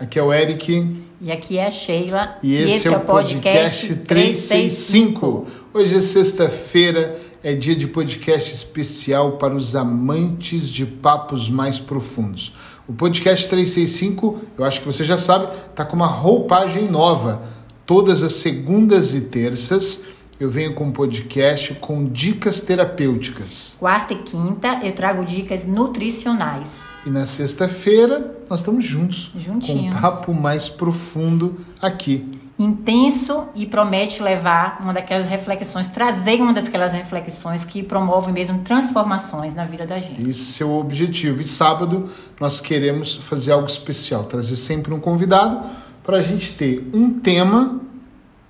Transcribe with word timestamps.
Aqui 0.00 0.16
é 0.16 0.22
o 0.22 0.32
Eric. 0.32 1.02
E 1.20 1.32
aqui 1.32 1.58
é 1.58 1.66
a 1.66 1.70
Sheila. 1.72 2.36
E 2.40 2.54
esse, 2.54 2.70
e 2.70 2.74
esse 2.76 2.88
é, 2.88 2.96
o 2.96 3.00
podcast 3.00 3.96
365. 3.96 5.44
Hoje 5.74 5.96
é 5.96 6.00
sexta-feira, 6.00 7.20
é 7.42 7.52
dia 7.52 7.74
de 7.74 7.88
podcast 7.88 8.54
especial 8.54 9.32
para 9.32 9.56
os 9.56 9.74
amantes 9.74 10.68
de 10.68 10.86
papos 10.86 11.50
mais 11.50 11.80
profundos. 11.80 12.54
O 12.86 12.92
podcast 12.92 13.48
365, 13.48 14.40
eu 14.56 14.64
acho 14.64 14.80
que 14.80 14.86
você 14.86 15.02
já 15.02 15.18
sabe, 15.18 15.52
está 15.68 15.84
com 15.84 15.96
uma 15.96 16.06
roupagem 16.06 16.88
nova. 16.88 17.42
Todas 17.84 18.22
as 18.22 18.34
segundas 18.34 19.14
e 19.14 19.22
terças 19.22 20.04
eu 20.40 20.48
venho 20.48 20.72
com 20.72 20.84
um 20.84 20.92
podcast 20.92 21.74
com 21.74 22.04
dicas 22.04 22.60
terapêuticas. 22.60 23.76
Quarta 23.78 24.12
e 24.12 24.18
quinta 24.18 24.80
eu 24.84 24.94
trago 24.94 25.24
dicas 25.24 25.66
nutricionais. 25.66 26.82
E 27.04 27.10
na 27.10 27.26
sexta-feira 27.26 28.36
nós 28.48 28.60
estamos 28.60 28.84
juntos. 28.84 29.32
Juntinhos. 29.36 29.92
Com 29.92 29.98
um 29.98 30.00
papo 30.00 30.32
mais 30.32 30.68
profundo 30.68 31.58
aqui. 31.82 32.38
Intenso 32.56 33.46
e 33.54 33.66
promete 33.66 34.22
levar 34.22 34.78
uma 34.80 34.92
daquelas 34.92 35.26
reflexões, 35.26 35.88
trazer 35.88 36.40
uma 36.40 36.52
daquelas 36.52 36.92
reflexões 36.92 37.64
que 37.64 37.82
promovem 37.82 38.32
mesmo 38.32 38.60
transformações 38.60 39.54
na 39.54 39.64
vida 39.64 39.86
da 39.86 39.98
gente. 39.98 40.28
Esse 40.28 40.62
é 40.62 40.66
o 40.66 40.78
objetivo. 40.78 41.40
E 41.40 41.44
sábado 41.44 42.08
nós 42.40 42.60
queremos 42.60 43.16
fazer 43.16 43.52
algo 43.52 43.66
especial, 43.66 44.24
trazer 44.24 44.56
sempre 44.56 44.94
um 44.94 45.00
convidado 45.00 45.60
para 46.04 46.18
a 46.18 46.22
gente 46.22 46.54
ter 46.54 46.88
um 46.92 47.18
tema 47.18 47.80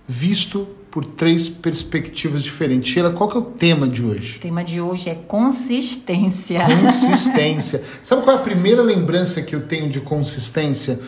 visto 0.06 0.68
por 0.90 1.04
três 1.04 1.48
perspectivas 1.48 2.42
diferentes. 2.42 2.92
Sheila, 2.92 3.10
qual 3.10 3.28
que 3.28 3.36
é 3.36 3.40
o 3.40 3.44
tema 3.44 3.86
de 3.86 4.04
hoje? 4.04 4.38
O 4.38 4.40
tema 4.40 4.64
de 4.64 4.80
hoje 4.80 5.10
é 5.10 5.14
consistência. 5.14 6.60
Consistência. 6.64 7.82
Sabe 8.02 8.22
qual 8.22 8.36
é 8.36 8.40
a 8.40 8.42
primeira 8.42 8.82
lembrança 8.82 9.42
que 9.42 9.54
eu 9.54 9.60
tenho 9.60 9.88
de 9.88 10.00
consistência? 10.00 10.98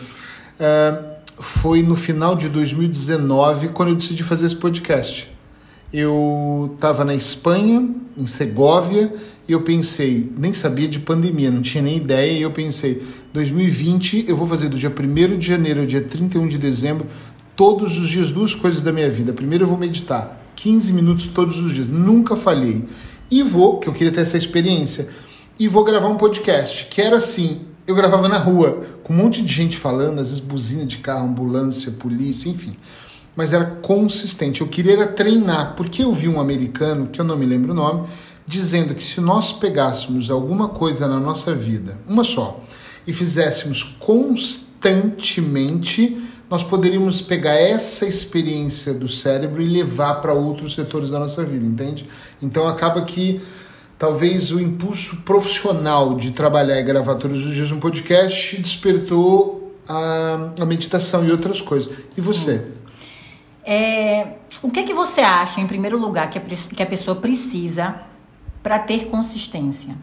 Uh, 0.59 1.11
foi 1.37 1.81
no 1.81 1.95
final 1.95 2.35
de 2.35 2.47
2019, 2.49 3.69
quando 3.69 3.89
eu 3.89 3.95
decidi 3.95 4.23
fazer 4.23 4.45
esse 4.45 4.55
podcast. 4.55 5.31
Eu 5.91 6.71
estava 6.75 7.03
na 7.03 7.15
Espanha, 7.15 7.89
em 8.15 8.27
Segóvia, 8.27 9.13
e 9.47 9.51
eu 9.51 9.61
pensei, 9.61 10.31
nem 10.37 10.53
sabia 10.53 10.87
de 10.87 10.99
pandemia, 10.99 11.51
não 11.51 11.61
tinha 11.61 11.83
nem 11.83 11.97
ideia, 11.97 12.31
e 12.31 12.41
eu 12.41 12.51
pensei, 12.51 13.01
2020 13.33 14.25
eu 14.27 14.37
vou 14.37 14.47
fazer 14.47 14.69
do 14.69 14.77
dia 14.77 14.89
1 14.89 15.37
de 15.37 15.45
janeiro 15.45 15.81
ao 15.81 15.85
dia 15.85 16.01
31 16.01 16.47
de 16.47 16.57
dezembro 16.57 17.05
todos 17.61 17.95
os 17.99 18.09
dias 18.09 18.31
duas 18.31 18.55
coisas 18.55 18.81
da 18.81 18.91
minha 18.91 19.07
vida. 19.07 19.33
Primeiro 19.33 19.65
eu 19.65 19.67
vou 19.67 19.77
meditar 19.77 20.41
15 20.55 20.93
minutos 20.93 21.27
todos 21.27 21.63
os 21.63 21.71
dias, 21.71 21.87
nunca 21.87 22.35
falhei. 22.35 22.87
E 23.29 23.43
vou, 23.43 23.77
que 23.77 23.87
eu 23.87 23.93
queria 23.93 24.11
ter 24.11 24.21
essa 24.21 24.35
experiência, 24.35 25.07
e 25.59 25.67
vou 25.67 25.83
gravar 25.83 26.07
um 26.07 26.17
podcast, 26.17 26.85
que 26.85 26.99
era 26.99 27.17
assim, 27.17 27.61
eu 27.85 27.93
gravava 27.93 28.27
na 28.27 28.39
rua, 28.39 28.83
com 29.03 29.13
um 29.13 29.15
monte 29.15 29.43
de 29.43 29.53
gente 29.53 29.77
falando, 29.77 30.17
às 30.17 30.29
vezes 30.29 30.39
buzina 30.39 30.87
de 30.87 30.97
carro, 30.97 31.27
ambulância, 31.27 31.91
polícia, 31.91 32.49
enfim. 32.49 32.75
Mas 33.35 33.53
era 33.53 33.65
consistente. 33.65 34.61
Eu 34.61 34.67
queria 34.67 35.05
treinar, 35.05 35.75
porque 35.75 36.01
eu 36.01 36.11
vi 36.11 36.27
um 36.27 36.41
americano, 36.41 37.09
que 37.09 37.21
eu 37.21 37.25
não 37.25 37.37
me 37.37 37.45
lembro 37.45 37.73
o 37.73 37.75
nome, 37.75 38.07
dizendo 38.47 38.95
que 38.95 39.03
se 39.03 39.21
nós 39.21 39.53
pegássemos 39.53 40.31
alguma 40.31 40.69
coisa 40.69 41.07
na 41.07 41.19
nossa 41.19 41.53
vida, 41.53 41.99
uma 42.07 42.23
só, 42.23 42.59
e 43.05 43.13
fizéssemos 43.13 43.83
constantemente, 43.99 46.17
nós 46.51 46.63
poderíamos 46.63 47.21
pegar 47.21 47.53
essa 47.53 48.05
experiência 48.05 48.93
do 48.93 49.07
cérebro 49.07 49.61
e 49.61 49.65
levar 49.65 50.15
para 50.15 50.33
outros 50.33 50.73
setores 50.73 51.09
da 51.09 51.17
nossa 51.17 51.45
vida, 51.45 51.65
entende? 51.65 52.05
Então 52.41 52.67
acaba 52.67 53.01
que 53.03 53.39
talvez 53.97 54.51
o 54.51 54.59
impulso 54.59 55.21
profissional 55.21 56.13
de 56.13 56.31
trabalhar 56.31 56.77
e 56.77 56.83
gravar 56.83 57.15
todos 57.15 57.45
os 57.45 57.55
dias 57.55 57.71
um 57.71 57.79
podcast 57.79 58.57
despertou 58.57 59.77
a, 59.87 60.51
a 60.59 60.65
meditação 60.65 61.25
e 61.25 61.31
outras 61.31 61.61
coisas. 61.61 61.89
E 62.17 62.19
você? 62.19 62.67
É, 63.63 64.33
o 64.61 64.69
que, 64.69 64.81
é 64.81 64.83
que 64.83 64.93
você 64.93 65.21
acha, 65.21 65.61
em 65.61 65.67
primeiro 65.67 65.97
lugar, 65.97 66.29
que 66.29 66.37
a, 66.37 66.41
que 66.41 66.83
a 66.83 66.85
pessoa 66.85 67.15
precisa 67.15 68.01
para 68.61 68.77
ter 68.77 69.05
consistência? 69.05 69.95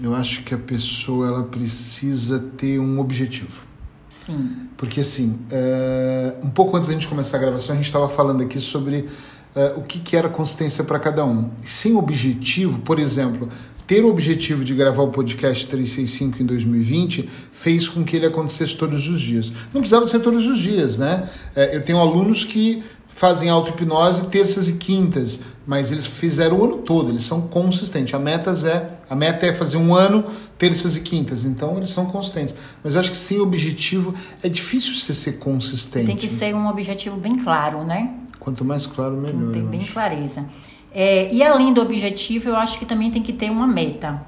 Eu 0.00 0.14
acho 0.14 0.44
que 0.44 0.54
a 0.54 0.58
pessoa 0.58 1.26
ela 1.26 1.42
precisa 1.42 2.38
ter 2.56 2.78
um 2.78 3.00
objetivo. 3.00 3.71
Sim. 4.12 4.68
Porque, 4.76 5.00
assim, 5.00 5.38
é, 5.50 6.34
um 6.42 6.50
pouco 6.50 6.76
antes 6.76 6.88
da 6.88 6.94
gente 6.94 7.08
começar 7.08 7.38
a 7.38 7.40
gravação, 7.40 7.72
a 7.72 7.76
gente 7.76 7.86
estava 7.86 8.08
falando 8.08 8.42
aqui 8.42 8.60
sobre 8.60 9.08
é, 9.54 9.74
o 9.76 9.82
que, 9.82 9.98
que 9.98 10.16
era 10.16 10.28
consistência 10.28 10.84
para 10.84 10.98
cada 10.98 11.24
um. 11.24 11.50
Sem 11.62 11.96
objetivo, 11.96 12.78
por 12.80 12.98
exemplo, 12.98 13.48
ter 13.86 14.04
o 14.04 14.08
objetivo 14.08 14.64
de 14.64 14.74
gravar 14.74 15.02
o 15.02 15.08
podcast 15.08 15.66
365 15.66 16.42
em 16.42 16.46
2020 16.46 17.28
fez 17.52 17.88
com 17.88 18.04
que 18.04 18.16
ele 18.16 18.26
acontecesse 18.26 18.76
todos 18.76 19.08
os 19.08 19.20
dias. 19.20 19.52
Não 19.72 19.80
precisava 19.80 20.06
ser 20.06 20.20
todos 20.20 20.46
os 20.46 20.58
dias, 20.58 20.96
né? 20.96 21.28
É, 21.54 21.76
eu 21.76 21.82
tenho 21.82 21.98
alunos 21.98 22.44
que 22.44 22.82
fazem 23.08 23.50
auto-hipnose 23.50 24.28
terças 24.28 24.68
e 24.68 24.74
quintas, 24.74 25.40
mas 25.66 25.92
eles 25.92 26.06
fizeram 26.06 26.58
o 26.58 26.64
ano 26.64 26.78
todo, 26.78 27.10
eles 27.10 27.24
são 27.24 27.42
consistentes. 27.42 28.14
A 28.14 28.18
meta 28.18 28.50
é, 28.66 28.90
a 29.12 29.14
meta 29.14 29.46
é 29.46 29.52
fazer 29.52 29.76
um 29.76 29.94
ano 29.94 30.24
terças 30.56 30.96
e 30.96 31.02
quintas, 31.02 31.44
então 31.44 31.76
eles 31.76 31.90
são 31.90 32.06
consistentes. 32.06 32.54
Mas 32.82 32.94
eu 32.94 33.00
acho 33.00 33.10
que 33.10 33.16
sem 33.18 33.38
objetivo 33.40 34.14
é 34.42 34.48
difícil 34.48 34.94
você 34.94 35.14
ser 35.14 35.32
consistente. 35.32 36.06
Tem 36.06 36.16
que 36.16 36.30
ser 36.30 36.54
um 36.54 36.66
objetivo 36.66 37.18
bem 37.18 37.34
claro, 37.34 37.84
né? 37.84 38.14
Quanto 38.40 38.64
mais 38.64 38.86
claro, 38.86 39.14
melhor. 39.14 39.52
Tem 39.52 39.66
bem 39.66 39.80
acho. 39.80 39.92
clareza. 39.92 40.48
É, 40.90 41.30
e 41.30 41.42
além 41.42 41.74
do 41.74 41.82
objetivo, 41.82 42.48
eu 42.48 42.56
acho 42.56 42.78
que 42.78 42.86
também 42.86 43.10
tem 43.10 43.22
que 43.22 43.34
ter 43.34 43.50
uma 43.50 43.66
meta. 43.66 44.24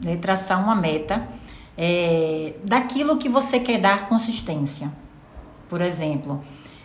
Né? 0.00 0.16
Traçar 0.16 0.62
uma 0.62 0.76
meta 0.76 1.26
é, 1.76 2.52
daquilo 2.62 3.16
que 3.16 3.28
você 3.28 3.58
quer 3.58 3.80
dar 3.80 4.08
consistência. 4.08 4.92
Por 5.68 5.80
exemplo, 5.80 6.40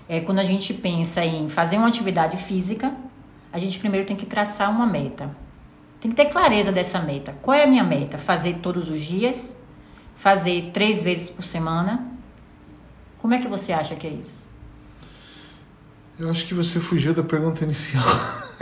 é, 0.09 0.19
quando 0.19 0.39
a 0.39 0.43
gente 0.43 0.73
pensa 0.73 1.23
em 1.23 1.47
fazer 1.47 1.77
uma 1.77 1.89
atividade 1.89 2.37
física, 2.37 2.91
a 3.53 3.59
gente 3.59 3.77
primeiro 3.77 4.07
tem 4.07 4.15
que 4.15 4.25
traçar 4.25 4.71
uma 4.71 4.87
meta. 4.87 5.29
Tem 6.01 6.09
que 6.09 6.17
ter 6.17 6.25
clareza 6.25 6.71
dessa 6.71 6.99
meta. 6.99 7.35
Qual 7.43 7.55
é 7.55 7.63
a 7.63 7.67
minha 7.67 7.83
meta? 7.83 8.17
Fazer 8.17 8.55
todos 8.55 8.89
os 8.89 8.99
dias? 8.99 9.55
Fazer 10.15 10.71
três 10.73 11.03
vezes 11.03 11.29
por 11.29 11.43
semana? 11.43 12.07
Como 13.19 13.35
é 13.35 13.39
que 13.39 13.47
você 13.47 13.71
acha 13.71 13.95
que 13.95 14.07
é 14.07 14.09
isso? 14.09 14.43
Eu 16.19 16.29
acho 16.29 16.47
que 16.47 16.55
você 16.55 16.79
fugiu 16.79 17.13
da 17.13 17.21
pergunta 17.21 17.63
inicial 17.63 18.03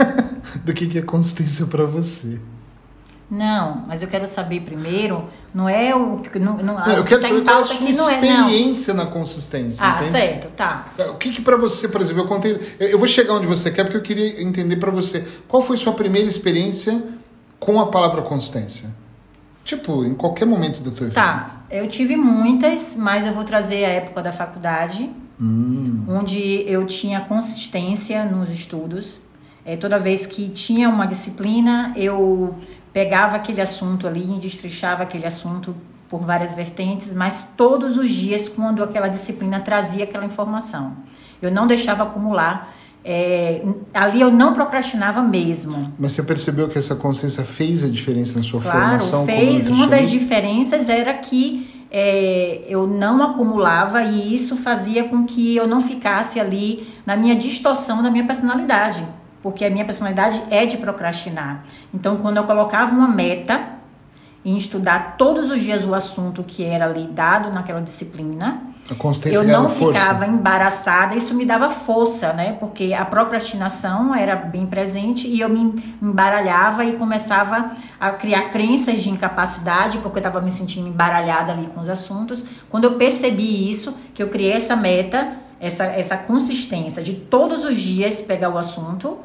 do 0.64 0.74
que 0.74 0.98
é 0.98 1.02
consistência 1.02 1.64
para 1.64 1.86
você. 1.86 2.38
Não, 3.30 3.84
mas 3.86 4.02
eu 4.02 4.08
quero 4.08 4.26
saber 4.26 4.60
primeiro, 4.62 5.30
não 5.54 5.68
é 5.68 5.94
o 5.94 6.18
que. 6.18 6.38
Não, 6.38 6.56
não, 6.56 6.74
não, 6.74 6.92
eu 6.92 7.04
quero 7.04 7.22
tá 7.22 7.28
saber 7.28 7.42
qual 7.42 7.58
é 7.58 7.62
a 7.62 7.64
sua 7.64 7.88
experiência 7.88 8.90
é, 8.90 8.94
na 8.94 9.06
consistência. 9.06 9.86
Ah, 9.86 9.98
entende? 9.98 10.10
certo, 10.10 10.48
tá. 10.56 10.88
O 11.10 11.14
que, 11.14 11.30
que 11.30 11.40
para 11.40 11.56
você, 11.56 11.88
por 11.88 12.00
exemplo, 12.00 12.22
eu 12.22 12.26
contei. 12.26 12.60
Eu, 12.80 12.88
eu 12.88 12.98
vou 12.98 13.06
chegar 13.06 13.34
onde 13.34 13.46
você 13.46 13.70
quer, 13.70 13.84
porque 13.84 13.96
eu 13.96 14.02
queria 14.02 14.42
entender 14.42 14.76
para 14.76 14.90
você. 14.90 15.24
Qual 15.46 15.62
foi 15.62 15.76
sua 15.76 15.92
primeira 15.92 16.28
experiência 16.28 17.00
com 17.60 17.78
a 17.78 17.86
palavra 17.86 18.22
consistência? 18.22 18.90
Tipo, 19.64 20.04
em 20.04 20.14
qualquer 20.14 20.46
momento 20.46 20.80
da 20.80 20.90
tua 20.90 21.06
vida. 21.06 21.14
Tá, 21.14 21.60
eu 21.70 21.88
tive 21.88 22.16
muitas, 22.16 22.96
mas 22.96 23.26
eu 23.26 23.32
vou 23.32 23.44
trazer 23.44 23.84
a 23.84 23.88
época 23.88 24.22
da 24.22 24.32
faculdade, 24.32 25.08
hum. 25.40 26.04
onde 26.08 26.64
eu 26.66 26.84
tinha 26.86 27.20
consistência 27.20 28.24
nos 28.24 28.50
estudos. 28.50 29.20
É, 29.64 29.76
toda 29.76 29.98
vez 29.98 30.26
que 30.26 30.48
tinha 30.48 30.88
uma 30.88 31.06
disciplina, 31.06 31.92
eu 31.94 32.56
pegava 32.92 33.36
aquele 33.36 33.60
assunto 33.60 34.08
ali 34.08 34.38
destrichava 34.40 35.02
aquele 35.02 35.26
assunto 35.26 35.76
por 36.08 36.22
várias 36.22 36.56
vertentes, 36.56 37.14
mas 37.14 37.52
todos 37.56 37.96
os 37.96 38.10
dias 38.10 38.48
quando 38.48 38.82
aquela 38.82 39.06
disciplina 39.06 39.60
trazia 39.60 40.02
aquela 40.02 40.24
informação. 40.24 40.96
Eu 41.40 41.52
não 41.52 41.66
deixava 41.66 42.02
acumular. 42.02 42.74
É, 43.04 43.62
ali 43.94 44.20
eu 44.20 44.30
não 44.30 44.52
procrastinava 44.52 45.22
mesmo. 45.22 45.92
Mas 45.98 46.12
você 46.12 46.22
percebeu 46.22 46.68
que 46.68 46.78
essa 46.78 46.94
consciência 46.94 47.44
fez 47.44 47.82
a 47.82 47.88
diferença 47.88 48.36
na 48.36 48.42
sua 48.42 48.60
claro, 48.60 48.80
formação? 48.80 49.24
fez. 49.24 49.68
Uma 49.68 49.86
das 49.86 50.10
diferenças 50.10 50.88
era 50.88 51.14
que 51.14 51.86
é, 51.90 52.62
eu 52.68 52.86
não 52.86 53.22
acumulava 53.22 54.02
e 54.02 54.34
isso 54.34 54.56
fazia 54.56 55.04
com 55.04 55.24
que 55.24 55.56
eu 55.56 55.66
não 55.66 55.80
ficasse 55.80 56.38
ali 56.38 56.86
na 57.06 57.16
minha 57.16 57.34
distorção 57.34 58.02
da 58.02 58.10
minha 58.10 58.24
personalidade 58.24 59.04
porque 59.42 59.64
a 59.64 59.70
minha 59.70 59.84
personalidade 59.84 60.42
é 60.50 60.66
de 60.66 60.76
procrastinar. 60.76 61.64
Então, 61.94 62.18
quando 62.18 62.36
eu 62.36 62.44
colocava 62.44 62.94
uma 62.94 63.08
meta 63.08 63.79
em 64.44 64.56
estudar 64.56 65.16
todos 65.16 65.50
os 65.50 65.60
dias 65.60 65.84
o 65.84 65.94
assunto 65.94 66.42
que 66.42 66.64
era 66.64 66.86
ali 66.86 67.06
dado 67.06 67.50
naquela 67.50 67.80
disciplina, 67.80 68.70
eu 69.24 69.44
não 69.44 69.68
ficava 69.68 70.26
embaraçada, 70.26 71.14
isso 71.14 71.32
me 71.32 71.46
dava 71.46 71.70
força, 71.70 72.32
né? 72.32 72.56
Porque 72.58 72.92
a 72.92 73.04
procrastinação 73.04 74.12
era 74.12 74.34
bem 74.34 74.66
presente 74.66 75.28
e 75.28 75.40
eu 75.40 75.48
me 75.48 75.94
embaralhava 76.02 76.84
e 76.84 76.96
começava 76.96 77.76
a 78.00 78.10
criar 78.10 78.48
crenças 78.48 79.00
de 79.00 79.10
incapacidade, 79.10 79.98
porque 79.98 80.18
eu 80.18 80.20
estava 80.20 80.40
me 80.40 80.50
sentindo 80.50 80.88
embaralhada 80.88 81.52
ali 81.52 81.68
com 81.68 81.80
os 81.80 81.88
assuntos. 81.88 82.44
Quando 82.68 82.84
eu 82.84 82.96
percebi 82.96 83.70
isso, 83.70 83.94
que 84.12 84.22
eu 84.22 84.28
criei 84.28 84.52
essa 84.52 84.74
meta, 84.74 85.36
essa, 85.60 85.84
essa 85.84 86.16
consistência 86.16 87.00
de 87.00 87.14
todos 87.14 87.64
os 87.64 87.78
dias 87.78 88.20
pegar 88.20 88.48
o 88.50 88.58
assunto, 88.58 89.18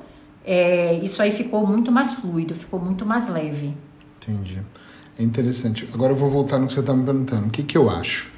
é, 0.46 0.94
isso 1.02 1.24
aí 1.24 1.32
ficou 1.32 1.66
muito 1.66 1.92
mais 1.92 2.14
fluido, 2.14 2.54
ficou 2.54 2.80
muito 2.80 3.04
mais 3.04 3.28
leve. 3.28 3.76
Entendi. 4.22 4.62
É 5.18 5.24
interessante. 5.24 5.88
Agora 5.94 6.12
eu 6.12 6.16
vou 6.16 6.30
voltar 6.30 6.60
no 6.60 6.68
que 6.68 6.74
você 6.74 6.82
está 6.82 6.94
me 6.94 7.04
perguntando. 7.04 7.48
O 7.48 7.50
que, 7.50 7.64
que 7.64 7.78
eu 7.78 7.90
acho? 7.90 8.34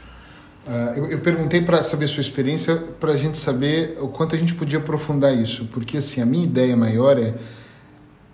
Uh, 0.67 0.97
eu, 0.97 1.07
eu, 1.11 1.19
perguntei 1.19 1.61
para 1.61 1.81
saber 1.81 2.07
sua 2.07 2.21
experiência, 2.21 2.75
para 2.75 3.13
a 3.13 3.15
gente 3.15 3.37
saber 3.37 3.97
o 4.01 4.09
quanto 4.09 4.35
a 4.35 4.37
gente 4.37 4.53
podia 4.53 4.79
aprofundar 4.79 5.33
isso, 5.33 5.65
porque 5.71 5.95
assim 5.97 6.21
a 6.21 6.25
minha 6.25 6.43
ideia 6.43 6.75
maior 6.75 7.17
é 7.17 7.35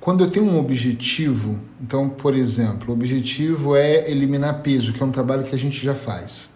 quando 0.04 0.22
eu 0.24 0.30
tenho 0.30 0.46
um 0.46 0.60
objetivo, 0.60 1.58
então, 1.80 2.10
por 2.10 2.36
exemplo, 2.36 2.90
o 2.90 2.94
objetivo 2.94 3.74
é 3.74 4.12
eliminar 4.12 4.62
peso, 4.62 4.92
que 4.92 5.02
é 5.02 5.06
um 5.06 5.12
trabalho 5.12 5.44
que 5.44 5.56
a 5.56 5.58
gente 5.58 5.82
já 5.82 5.96
faz. 5.96 6.50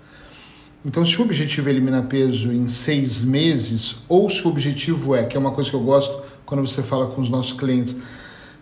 Então, 0.84 1.06
se 1.06 1.18
o 1.22 1.24
objetivo 1.24 1.70
é 1.70 1.72
eliminar 1.72 2.08
peso 2.08 2.52
em 2.52 2.68
seis 2.68 3.24
meses, 3.24 4.00
ou 4.10 4.30
se 4.30 4.46
o 4.46 4.50
objetivo 4.50 5.16
é, 5.16 5.24
que 5.24 5.38
é 5.38 5.40
uma 5.40 5.52
coisa 5.52 5.70
que 5.70 5.76
eu 5.78 5.82
gosto 5.82 6.22
quando 6.46 6.60
você 6.68 6.84
fala 6.84 7.08
com 7.08 7.22
os 7.22 7.30
nossos 7.30 7.54
clientes, 7.54 7.96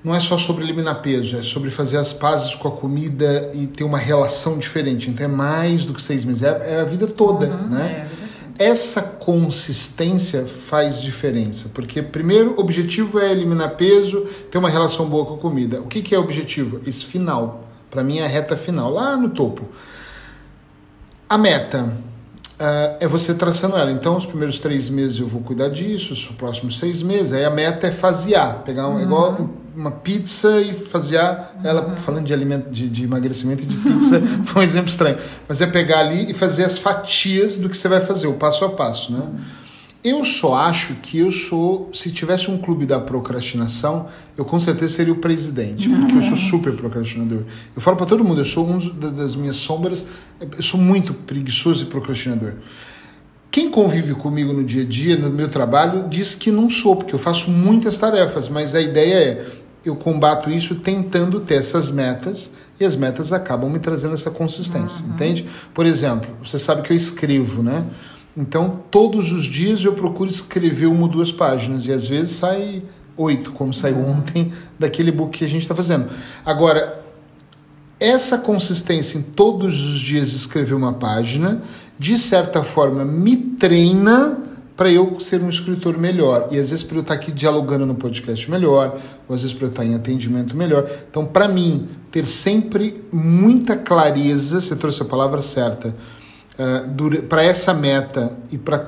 não 0.05 0.13
é 0.13 0.19
só 0.19 0.37
sobre 0.37 0.63
eliminar 0.63 1.01
peso, 1.01 1.35
é 1.35 1.41
sobre 1.41 1.71
fazer 1.71 1.97
as 1.97 2.13
pazes 2.13 2.53
com 2.53 2.67
a 2.67 2.71
comida 2.71 3.49
e 3.55 3.65
ter 3.65 3.83
uma 3.83 3.97
relação 3.97 4.59
diferente. 4.59 5.09
Então 5.09 5.25
é 5.25 5.27
mais 5.27 5.83
do 5.83 5.95
que 5.95 6.01
seis 6.01 6.23
meses, 6.23 6.43
é, 6.43 6.75
é 6.75 6.81
a 6.81 6.83
vida 6.83 7.07
toda, 7.07 7.47
uhum, 7.47 7.69
né? 7.69 8.07
É. 8.11 8.65
Essa 8.67 9.01
consistência 9.01 10.45
faz 10.45 11.01
diferença, 11.01 11.71
porque 11.73 12.03
primeiro 12.03 12.53
o 12.55 12.59
objetivo 12.59 13.19
é 13.19 13.31
eliminar 13.31 13.75
peso, 13.75 14.21
ter 14.51 14.59
uma 14.59 14.69
relação 14.69 15.09
boa 15.09 15.25
com 15.25 15.33
a 15.33 15.37
comida. 15.37 15.81
O 15.81 15.87
que, 15.87 16.03
que 16.03 16.13
é 16.13 16.19
o 16.19 16.21
objetivo? 16.21 16.79
Esse 16.85 17.03
final. 17.03 17.67
Para 17.89 18.03
mim 18.03 18.19
é 18.19 18.25
a 18.25 18.27
reta 18.27 18.55
final, 18.55 18.93
lá 18.93 19.17
no 19.17 19.29
topo. 19.29 19.67
A 21.27 21.37
meta 21.37 21.97
Uh, 22.55 22.95
é 23.01 23.07
você 23.07 23.33
traçando 23.33 23.75
ela. 23.75 23.91
Então, 23.91 24.15
os 24.15 24.25
primeiros 24.25 24.59
três 24.59 24.89
meses 24.89 25.19
eu 25.19 25.27
vou 25.27 25.41
cuidar 25.41 25.67
disso, 25.67 26.13
os 26.13 26.25
próximos 26.25 26.77
seis 26.77 27.01
meses. 27.01 27.33
Aí 27.33 27.43
a 27.43 27.49
meta 27.49 27.87
é 27.87 27.91
fasear, 27.91 28.63
pegar 28.63 28.87
um, 28.87 28.93
uhum. 28.93 29.01
igual 29.01 29.49
uma 29.75 29.91
pizza 29.91 30.61
e 30.61 30.73
fasear 30.73 31.53
uhum. 31.57 31.69
ela, 31.69 31.95
falando 31.97 32.25
de 32.25 32.33
alimento, 32.33 32.69
de, 32.69 32.89
de 32.89 33.03
emagrecimento 33.03 33.63
e 33.63 33.65
de 33.65 33.75
pizza, 33.75 34.21
foi 34.45 34.61
um 34.61 34.63
exemplo 34.63 34.89
estranho. 34.89 35.17
Mas 35.49 35.59
é 35.59 35.67
pegar 35.67 35.99
ali 35.99 36.31
e 36.31 36.33
fazer 36.33 36.63
as 36.63 36.77
fatias 36.77 37.57
do 37.57 37.69
que 37.69 37.77
você 37.77 37.89
vai 37.89 37.99
fazer, 37.99 38.27
o 38.27 38.33
passo 38.35 38.63
a 38.63 38.69
passo, 38.69 39.11
né? 39.11 39.19
Uhum. 39.19 39.64
Eu 40.05 40.23
só 40.23 40.53
acho 40.53 40.93
que 41.01 41.17
eu 41.17 41.31
sou, 41.31 41.89
se 41.91 42.11
tivesse 42.11 42.51
um 42.51 42.59
clube 42.59 42.85
da 42.85 42.99
procrastinação, 42.99 44.05
eu 44.37 44.45
com 44.45 44.59
certeza 44.59 44.93
seria 44.93 45.11
o 45.11 45.15
presidente, 45.15 45.89
porque 45.89 46.13
eu 46.13 46.21
sou 46.21 46.37
super 46.37 46.73
procrastinador. 46.73 47.41
Eu 47.75 47.81
falo 47.81 47.97
para 47.97 48.05
todo 48.05 48.23
mundo, 48.23 48.39
eu 48.39 48.45
sou 48.45 48.69
um 48.69 48.77
das 48.77 49.35
minhas 49.35 49.55
sombras, 49.55 50.05
eu 50.39 50.61
sou 50.61 50.79
muito 50.79 51.11
preguiçoso 51.11 51.85
e 51.85 51.87
procrastinador. 51.87 52.53
Quem 53.49 53.71
convive 53.71 54.13
comigo 54.13 54.53
no 54.53 54.63
dia 54.63 54.83
a 54.83 54.85
dia, 54.85 55.17
no 55.17 55.31
meu 55.31 55.47
trabalho, 55.47 56.07
diz 56.07 56.35
que 56.35 56.51
não 56.51 56.69
sou, 56.69 56.97
porque 56.97 57.15
eu 57.15 57.19
faço 57.19 57.49
muitas 57.49 57.97
tarefas, 57.97 58.47
mas 58.47 58.75
a 58.75 58.81
ideia 58.81 59.15
é 59.15 59.47
eu 59.83 59.95
combato 59.95 60.51
isso 60.51 60.75
tentando 60.75 61.39
ter 61.39 61.55
essas 61.55 61.89
metas 61.89 62.51
e 62.79 62.85
as 62.85 62.95
metas 62.95 63.33
acabam 63.33 63.71
me 63.71 63.79
trazendo 63.79 64.13
essa 64.13 64.29
consistência, 64.29 65.03
uhum. 65.03 65.13
entende? 65.13 65.47
Por 65.73 65.85
exemplo, 65.85 66.29
você 66.43 66.59
sabe 66.59 66.83
que 66.83 66.91
eu 66.93 66.97
escrevo, 66.97 67.63
né? 67.63 67.85
Então, 68.37 68.81
todos 68.91 69.31
os 69.31 69.45
dias 69.45 69.83
eu 69.85 69.93
procuro 69.93 70.29
escrever 70.29 70.87
uma 70.87 71.03
ou 71.03 71.07
duas 71.07 71.31
páginas, 71.31 71.87
e 71.87 71.91
às 71.91 72.07
vezes 72.07 72.33
sai 72.33 72.83
oito, 73.17 73.51
como 73.51 73.73
saiu 73.73 73.97
uhum. 73.97 74.17
ontem 74.17 74.51
daquele 74.77 75.11
book 75.11 75.37
que 75.37 75.45
a 75.45 75.47
gente 75.47 75.61
está 75.61 75.73
fazendo. 75.73 76.09
Agora, 76.45 77.01
essa 77.99 78.37
consistência 78.37 79.17
em 79.17 79.21
todos 79.21 79.85
os 79.85 79.99
dias 79.99 80.33
escrever 80.33 80.73
uma 80.73 80.93
página, 80.93 81.61
de 81.97 82.17
certa 82.19 82.61
forma, 82.61 83.05
me 83.05 83.37
treina 83.37 84.37
para 84.75 84.91
eu 84.91 85.17
ser 85.19 85.41
um 85.41 85.47
escritor 85.47 85.97
melhor. 85.97 86.49
E 86.51 86.59
às 86.59 86.69
vezes 86.69 86.83
para 86.83 86.97
eu 86.97 87.01
estar 87.01 87.13
aqui 87.13 87.31
dialogando 87.31 87.85
no 87.85 87.95
podcast 87.95 88.51
melhor, 88.51 88.99
ou 89.27 89.33
às 89.33 89.41
vezes 89.41 89.55
para 89.55 89.67
eu 89.67 89.69
estar 89.69 89.85
em 89.85 89.95
atendimento 89.95 90.55
melhor. 90.55 90.89
Então, 91.09 91.25
para 91.25 91.47
mim, 91.47 91.87
ter 92.11 92.25
sempre 92.25 93.03
muita 93.11 93.77
clareza, 93.77 94.59
você 94.59 94.75
trouxe 94.75 95.01
a 95.01 95.05
palavra 95.05 95.41
certa, 95.41 95.95
uh, 96.57 97.23
para 97.23 97.43
essa 97.43 97.73
meta 97.73 98.37
e 98.51 98.57
para 98.57 98.85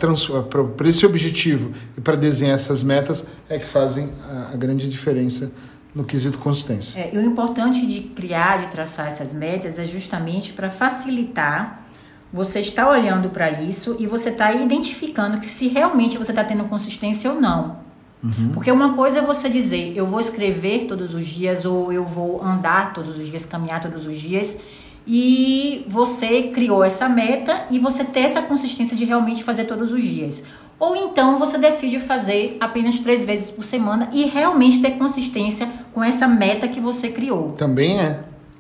esse 0.85 1.05
objetivo 1.05 1.73
e 1.97 2.01
para 2.01 2.15
desenhar 2.15 2.55
essas 2.55 2.83
metas 2.83 3.25
é 3.49 3.59
que 3.59 3.67
fazem 3.67 4.09
a, 4.23 4.53
a 4.53 4.55
grande 4.55 4.89
diferença 4.89 5.51
no 5.93 6.03
quesito 6.03 6.37
consistência. 6.37 6.99
É, 6.99 7.11
e 7.13 7.17
o 7.17 7.21
importante 7.21 7.85
de 7.85 8.01
criar, 8.01 8.65
de 8.65 8.67
traçar 8.67 9.07
essas 9.07 9.33
metas 9.33 9.79
é 9.79 9.85
justamente 9.85 10.53
para 10.53 10.69
facilitar 10.69 11.87
você 12.31 12.59
está 12.59 12.89
olhando 12.89 13.29
para 13.29 13.49
isso 13.49 13.95
e 13.99 14.05
você 14.05 14.29
está 14.29 14.51
identificando 14.51 15.39
que 15.39 15.47
se 15.47 15.67
realmente 15.67 16.17
você 16.17 16.31
está 16.31 16.43
tendo 16.43 16.65
consistência 16.65 17.31
ou 17.31 17.39
não. 17.39 17.77
Uhum. 18.23 18.51
Porque 18.53 18.71
uma 18.71 18.93
coisa 18.93 19.19
é 19.19 19.21
você 19.21 19.49
dizer, 19.49 19.93
eu 19.95 20.05
vou 20.05 20.19
escrever 20.19 20.85
todos 20.85 21.13
os 21.13 21.25
dias, 21.25 21.65
ou 21.65 21.93
eu 21.93 22.03
vou 22.03 22.43
andar 22.43 22.93
todos 22.93 23.17
os 23.17 23.25
dias, 23.27 23.45
caminhar 23.45 23.79
todos 23.79 24.05
os 24.05 24.19
dias, 24.19 24.59
e 25.07 25.85
você 25.87 26.43
criou 26.43 26.83
essa 26.83 27.07
meta 27.07 27.65
e 27.69 27.79
você 27.79 28.03
ter 28.03 28.21
essa 28.21 28.41
consistência 28.41 28.95
de 28.95 29.05
realmente 29.05 29.43
fazer 29.43 29.63
todos 29.63 29.91
os 29.91 30.03
dias. 30.03 30.43
Ou 30.79 30.95
então 30.95 31.39
você 31.39 31.57
decide 31.57 31.99
fazer 31.99 32.57
apenas 32.59 32.99
três 32.99 33.23
vezes 33.23 33.49
por 33.49 33.63
semana 33.63 34.09
e 34.13 34.25
realmente 34.25 34.79
ter 34.79 34.91
consistência 34.91 35.67
com 35.91 36.03
essa 36.03 36.27
meta 36.27 36.67
que 36.67 36.79
você 36.79 37.09
criou. 37.09 37.53
Também 37.53 37.99
é. 37.99 38.19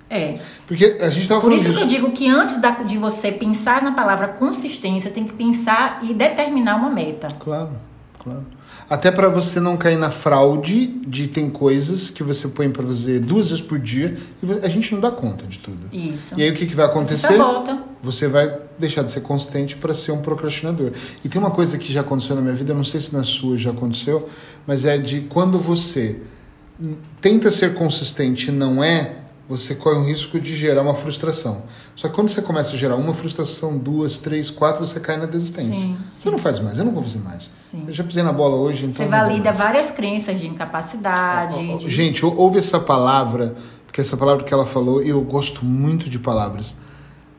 É. 0.09 0.39
Porque 0.65 0.97
a 1.01 1.09
gente 1.09 1.23
estava 1.23 1.41
falando 1.41 1.57
Por 1.57 1.61
isso 1.61 1.69
disso. 1.69 1.77
que 1.79 1.83
eu 1.83 1.87
digo 1.87 2.11
que 2.11 2.29
antes 2.29 2.61
da, 2.61 2.71
de 2.71 2.97
você 2.97 3.31
pensar 3.31 3.83
na 3.83 3.91
palavra 3.91 4.29
consistência, 4.29 5.11
tem 5.11 5.25
que 5.25 5.33
pensar 5.33 5.99
e 6.01 6.13
determinar 6.13 6.77
uma 6.77 6.89
meta. 6.89 7.27
Claro, 7.39 7.71
claro. 8.17 8.45
Até 8.89 9.11
para 9.11 9.27
você 9.27 9.59
não 9.59 9.75
cair 9.75 9.97
na 9.97 10.09
fraude 10.09 10.87
de 11.05 11.27
tem 11.27 11.49
coisas 11.49 12.09
que 12.09 12.23
você 12.23 12.47
põe 12.47 12.69
para 12.69 12.83
fazer 12.83 13.19
duas 13.19 13.49
vezes 13.49 13.61
por 13.61 13.77
dia 13.77 14.17
e 14.41 14.65
a 14.65 14.69
gente 14.69 14.93
não 14.93 15.01
dá 15.01 15.11
conta 15.11 15.45
de 15.45 15.59
tudo. 15.59 15.89
Isso. 15.91 16.33
E 16.37 16.43
aí 16.43 16.49
o 16.49 16.53
que, 16.53 16.65
que 16.65 16.75
vai 16.75 16.85
acontecer? 16.85 17.27
Você 17.27 17.37
volta. 17.37 17.83
Você 18.01 18.27
vai 18.29 18.59
deixar 18.79 19.03
de 19.03 19.11
ser 19.11 19.21
consistente 19.21 19.75
para 19.75 19.93
ser 19.93 20.13
um 20.13 20.21
procrastinador. 20.21 20.93
E 21.23 21.27
tem 21.27 21.39
uma 21.39 21.51
coisa 21.51 21.77
que 21.77 21.91
já 21.91 21.99
aconteceu 21.99 22.35
na 22.35 22.41
minha 22.41 22.53
vida, 22.53 22.73
não 22.73 22.83
sei 22.83 23.01
se 23.01 23.13
na 23.13 23.23
sua 23.23 23.57
já 23.57 23.71
aconteceu, 23.71 24.29
mas 24.65 24.85
é 24.85 24.97
de 24.97 25.21
quando 25.21 25.59
você 25.59 26.21
tenta 27.19 27.51
ser 27.51 27.73
consistente 27.73 28.49
e 28.49 28.53
não 28.53 28.83
é, 28.83 29.17
você 29.47 29.75
corre 29.75 29.97
o 29.97 30.03
risco 30.03 30.39
de 30.39 30.55
gerar 30.55 30.81
uma 30.81 30.93
frustração. 30.93 31.63
Só 31.95 32.09
que 32.09 32.15
quando 32.15 32.27
você 32.27 32.41
começa 32.41 32.73
a 32.73 32.77
gerar 32.77 32.95
uma 32.95 33.13
frustração, 33.13 33.77
duas, 33.77 34.17
três, 34.17 34.49
quatro, 34.49 34.85
você 34.85 34.99
cai 34.99 35.17
na 35.17 35.25
desistência. 35.25 35.81
Sim, 35.81 35.97
você 36.11 36.23
sim. 36.23 36.31
não 36.31 36.37
faz 36.37 36.59
mais, 36.59 36.77
eu 36.77 36.85
não 36.85 36.91
vou 36.91 37.01
fazer 37.01 37.19
mais. 37.19 37.49
Sim. 37.71 37.85
Eu 37.87 37.93
já 37.93 38.03
pisei 38.03 38.23
na 38.23 38.33
bola 38.33 38.57
hoje, 38.57 38.85
então. 38.85 39.05
Você 39.05 39.09
valida 39.09 39.51
várias 39.53 39.91
crenças 39.91 40.39
de 40.39 40.47
incapacidade. 40.47 41.55
Ah, 41.55 41.77
de... 41.77 41.89
Gente, 41.89 42.25
ouve 42.25 42.59
essa 42.59 42.79
palavra, 42.79 43.55
porque 43.85 44.01
essa 44.01 44.17
palavra 44.17 44.43
que 44.43 44.53
ela 44.53 44.65
falou, 44.65 45.01
eu 45.01 45.21
gosto 45.21 45.63
muito 45.65 46.09
de 46.09 46.19
palavras. 46.19 46.75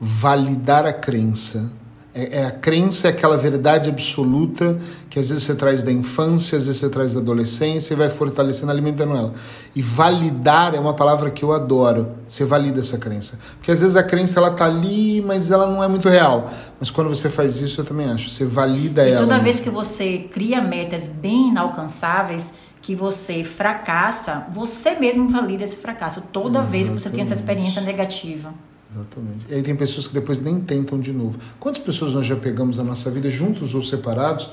Validar 0.01 0.87
a 0.87 0.93
crença 0.93 1.73
é, 2.19 2.41
é, 2.41 2.45
a 2.47 2.51
crença, 2.51 3.07
é 3.07 3.11
aquela 3.11 3.37
verdade 3.37 3.89
absoluta 3.89 4.77
que 5.09 5.21
às 5.21 5.29
vezes 5.29 5.45
você 5.45 5.55
traz 5.55 5.85
da 5.85 5.93
infância, 5.93 6.59
às 6.59 6.67
vezes 6.67 6.81
você 6.81 6.91
traz 6.91 7.15
da 7.15 7.21
adolescência 7.21 7.95
e 7.95 7.97
vai 7.97 8.11
fortalecendo, 8.11 8.73
alimentando 8.73 9.15
ela. 9.15 9.33
E 9.75 9.81
validar 9.81 10.75
é 10.75 10.81
uma 10.81 10.95
palavra 10.95 11.31
que 11.31 11.45
eu 11.45 11.53
adoro. 11.53 12.09
Você 12.27 12.45
valida 12.45 12.81
essa 12.81 12.99
crença. 12.99 13.39
Porque 13.55 13.71
às 13.71 13.81
vezes 13.81 13.95
a 13.95 14.03
crença 14.03 14.41
ela 14.41 14.51
tá 14.51 14.65
ali, 14.65 15.23
mas 15.25 15.53
ela 15.53 15.69
não 15.69 15.83
é 15.83 15.87
muito 15.87 16.09
real. 16.09 16.51
Mas 16.81 16.91
quando 16.91 17.09
você 17.09 17.31
faz 17.31 17.61
isso, 17.61 17.83
eu 17.83 17.85
também 17.85 18.11
acho. 18.11 18.29
Você 18.31 18.45
valida 18.45 19.07
e 19.07 19.13
ela. 19.13 19.21
Toda 19.21 19.39
vez 19.39 19.61
que 19.61 19.71
você 19.71 20.27
cria 20.33 20.61
metas 20.61 21.07
bem 21.07 21.51
inalcançáveis, 21.51 22.53
que 22.83 22.97
você 22.97 23.45
fracassa, 23.45 24.45
você 24.51 24.97
mesmo 24.97 25.29
valida 25.29 25.63
esse 25.63 25.77
fracasso. 25.77 26.21
Toda 26.33 26.59
Exatamente. 26.59 26.71
vez 26.73 26.89
que 26.89 26.95
você 26.95 27.11
tem 27.11 27.21
essa 27.21 27.35
experiência 27.35 27.81
negativa. 27.81 28.53
Exatamente. 28.91 29.47
E 29.51 29.55
aí 29.55 29.63
tem 29.63 29.77
pessoas 29.77 30.07
que 30.07 30.15
depois 30.15 30.41
nem 30.41 30.61
tentam 30.61 30.99
de 30.99 31.13
novo. 31.13 31.39
Quantas 31.61 31.83
pessoas 31.83 32.15
nós 32.15 32.27
já 32.27 32.37
pegamos 32.37 32.79
na 32.79 32.85
nossa 32.85 33.11
vida, 33.11 33.29
juntos 33.29 33.75
ou 33.75 33.83
separados, 33.83 34.49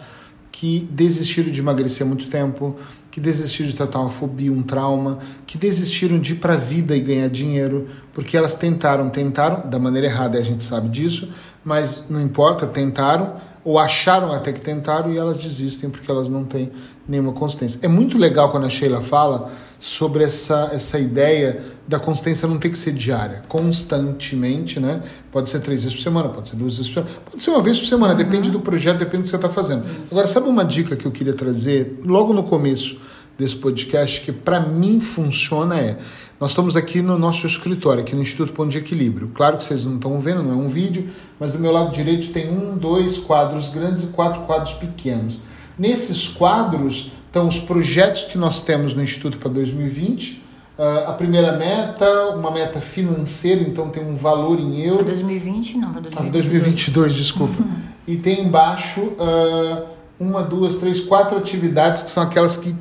que 0.52 0.88
desistiram 0.92 1.52
de 1.52 1.60
emagrecer 1.60 2.06
há 2.06 2.08
muito 2.08 2.30
tempo, 2.30 2.78
que 3.12 3.20
desistiram 3.20 3.70
de 3.70 3.76
tratar 3.76 4.00
uma 4.00 4.10
fobia, 4.10 4.52
um 4.52 4.62
trauma, 4.62 5.20
que 5.46 5.58
desistiram 5.58 6.20
de 6.20 6.34
ir 6.34 6.36
para 6.38 6.54
a 6.54 6.58
vida 6.58 6.96
e 6.96 7.00
ganhar 7.02 7.30
dinheiro, 7.30 7.90
porque 8.14 8.38
elas 8.38 8.56
tentaram, 8.56 9.10
tentaram, 9.10 9.70
da 9.70 9.78
maneira 9.80 10.08
errada, 10.08 10.38
a 10.38 10.42
gente 10.42 10.64
sabe 10.64 10.88
disso, 10.90 11.30
mas 11.64 12.06
não 12.10 12.22
importa, 12.22 12.66
tentaram, 12.66 13.36
ou 13.66 13.80
acharam 13.80 14.32
até 14.32 14.54
que 14.54 14.62
tentaram 14.62 15.12
e 15.12 15.18
elas 15.18 15.38
desistem 15.38 15.90
porque 15.90 16.10
elas 16.10 16.30
não 16.30 16.46
têm 16.46 16.72
nenhuma 17.08 17.34
consistência. 17.34 17.80
É 17.82 17.88
muito 17.88 18.16
legal 18.16 18.52
quando 18.52 18.66
a 18.66 18.70
Sheila 18.70 19.02
fala 19.02 19.52
sobre 19.80 20.24
essa, 20.24 20.70
essa 20.72 21.00
ideia 21.00 21.62
da 21.88 22.00
consistência 22.00 22.48
não 22.48 22.60
ter 22.60 22.70
que 22.70 22.78
ser 22.78 22.92
diária, 22.92 23.44
constantemente, 23.48 24.80
né? 24.80 25.02
Pode 25.32 25.50
ser 25.50 25.60
três 25.60 25.84
vezes 25.84 25.98
por 25.98 26.04
semana, 26.04 26.30
pode 26.30 26.50
ser 26.50 26.56
duas 26.56 26.78
vezes 26.78 26.92
por 26.92 27.04
semana, 27.04 27.22
pode 27.30 27.44
ser 27.44 27.50
uma 27.50 27.62
vez 27.62 27.80
por 27.80 27.88
semana, 27.88 28.14
uhum. 28.14 28.18
depende 28.18 28.52
do 28.52 28.60
projeto, 28.60 29.00
depende 29.00 29.18
do 29.18 29.24
que 29.24 29.30
você 29.30 29.36
está 29.36 29.50
fazendo. 29.50 29.84
Agora, 30.12 30.28
sabe 30.28 30.48
uma 30.48 30.64
dica 30.64 30.96
que 30.96 31.06
eu 31.06 31.12
queria 31.12 31.34
trazer 31.34 32.00
logo 32.06 32.34
no 32.34 32.44
começo 32.44 32.98
desse 33.38 33.56
podcast 33.56 34.22
que 34.22 34.32
para 34.32 34.60
mim 34.60 35.00
funciona 35.00 35.78
é 35.78 35.98
nós 36.40 36.52
estamos 36.52 36.76
aqui 36.76 37.02
no 37.02 37.18
nosso 37.18 37.48
escritório, 37.48 38.02
aqui 38.02 38.16
no 38.16 38.22
Instituto 38.22 38.52
Ponto 38.54 38.70
de 38.70 38.78
Equilíbrio. 38.78 39.32
Claro 39.34 39.58
que 39.58 39.64
vocês 39.64 39.86
não 39.86 39.96
estão 39.96 40.20
vendo, 40.20 40.44
não 40.44 40.52
é 40.52 40.56
um 40.56 40.68
vídeo, 40.68 41.10
mas 41.40 41.52
do 41.52 41.60
meu 41.60 41.72
lado 41.72 41.92
direito 41.92 42.32
tem 42.34 42.50
um, 42.50 42.78
dois 42.78 43.18
quadros 43.18 43.70
grandes 43.70 44.04
e 44.04 44.08
quatro 44.08 44.42
quadros 44.42 44.74
pequenos. 44.74 45.40
Nesses 45.78 46.28
quadros 46.28 47.12
estão 47.28 47.48
os 47.48 47.60
projetos 47.60 48.26
que 48.26 48.38
nós 48.38 48.64
temos 48.64 48.94
no 48.94 49.02
Instituto 49.02 49.38
para 49.38 49.50
2020 49.50 50.46
Uh, 50.78 51.08
a 51.08 51.14
primeira 51.14 51.54
meta, 51.54 52.36
uma 52.36 52.52
meta 52.52 52.82
financeira, 52.82 53.62
então 53.62 53.88
tem 53.88 54.04
um 54.04 54.14
valor 54.14 54.60
em 54.60 54.82
euro. 54.82 55.06
Para 55.06 55.14
2020, 55.14 55.78
não, 55.78 55.94
para 55.94 56.02
2022. 56.02 56.28
Ah, 56.28 56.32
2022, 56.32 57.16
desculpa. 57.16 57.64
e 58.06 58.18
tem 58.18 58.42
embaixo 58.42 59.00
uh, 59.00 59.86
uma, 60.20 60.42
duas, 60.42 60.76
três, 60.76 61.00
quatro 61.00 61.38
atividades 61.38 62.04
que 62.04 62.12
são 62.12 62.24
aquelas 62.24 62.58
que 62.58 62.76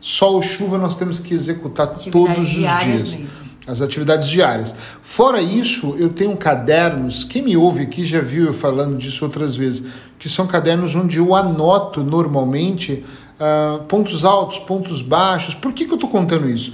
sol 0.00 0.34
ou 0.34 0.42
chuva 0.42 0.78
nós 0.78 0.96
temos 0.96 1.18
que 1.18 1.34
executar 1.34 1.86
todos 2.10 2.38
os 2.38 2.48
dias. 2.48 3.14
Mesmo. 3.14 3.26
As 3.66 3.82
atividades 3.82 4.28
diárias. 4.28 4.74
Fora 5.02 5.42
isso, 5.42 5.94
eu 5.98 6.08
tenho 6.08 6.34
cadernos, 6.36 7.22
quem 7.22 7.42
me 7.42 7.54
ouve 7.54 7.82
aqui 7.82 8.02
já 8.02 8.20
viu 8.20 8.46
eu 8.46 8.52
falando 8.54 8.96
disso 8.96 9.24
outras 9.24 9.54
vezes, 9.54 9.84
que 10.18 10.26
são 10.26 10.46
cadernos 10.46 10.94
onde 10.94 11.18
eu 11.18 11.34
anoto 11.34 12.02
normalmente 12.02 13.04
uh, 13.38 13.84
pontos 13.84 14.24
altos, 14.24 14.58
pontos 14.58 15.02
baixos. 15.02 15.54
Por 15.54 15.74
que, 15.74 15.84
que 15.84 15.90
eu 15.90 15.96
estou 15.96 16.08
contando 16.08 16.48
isso? 16.48 16.72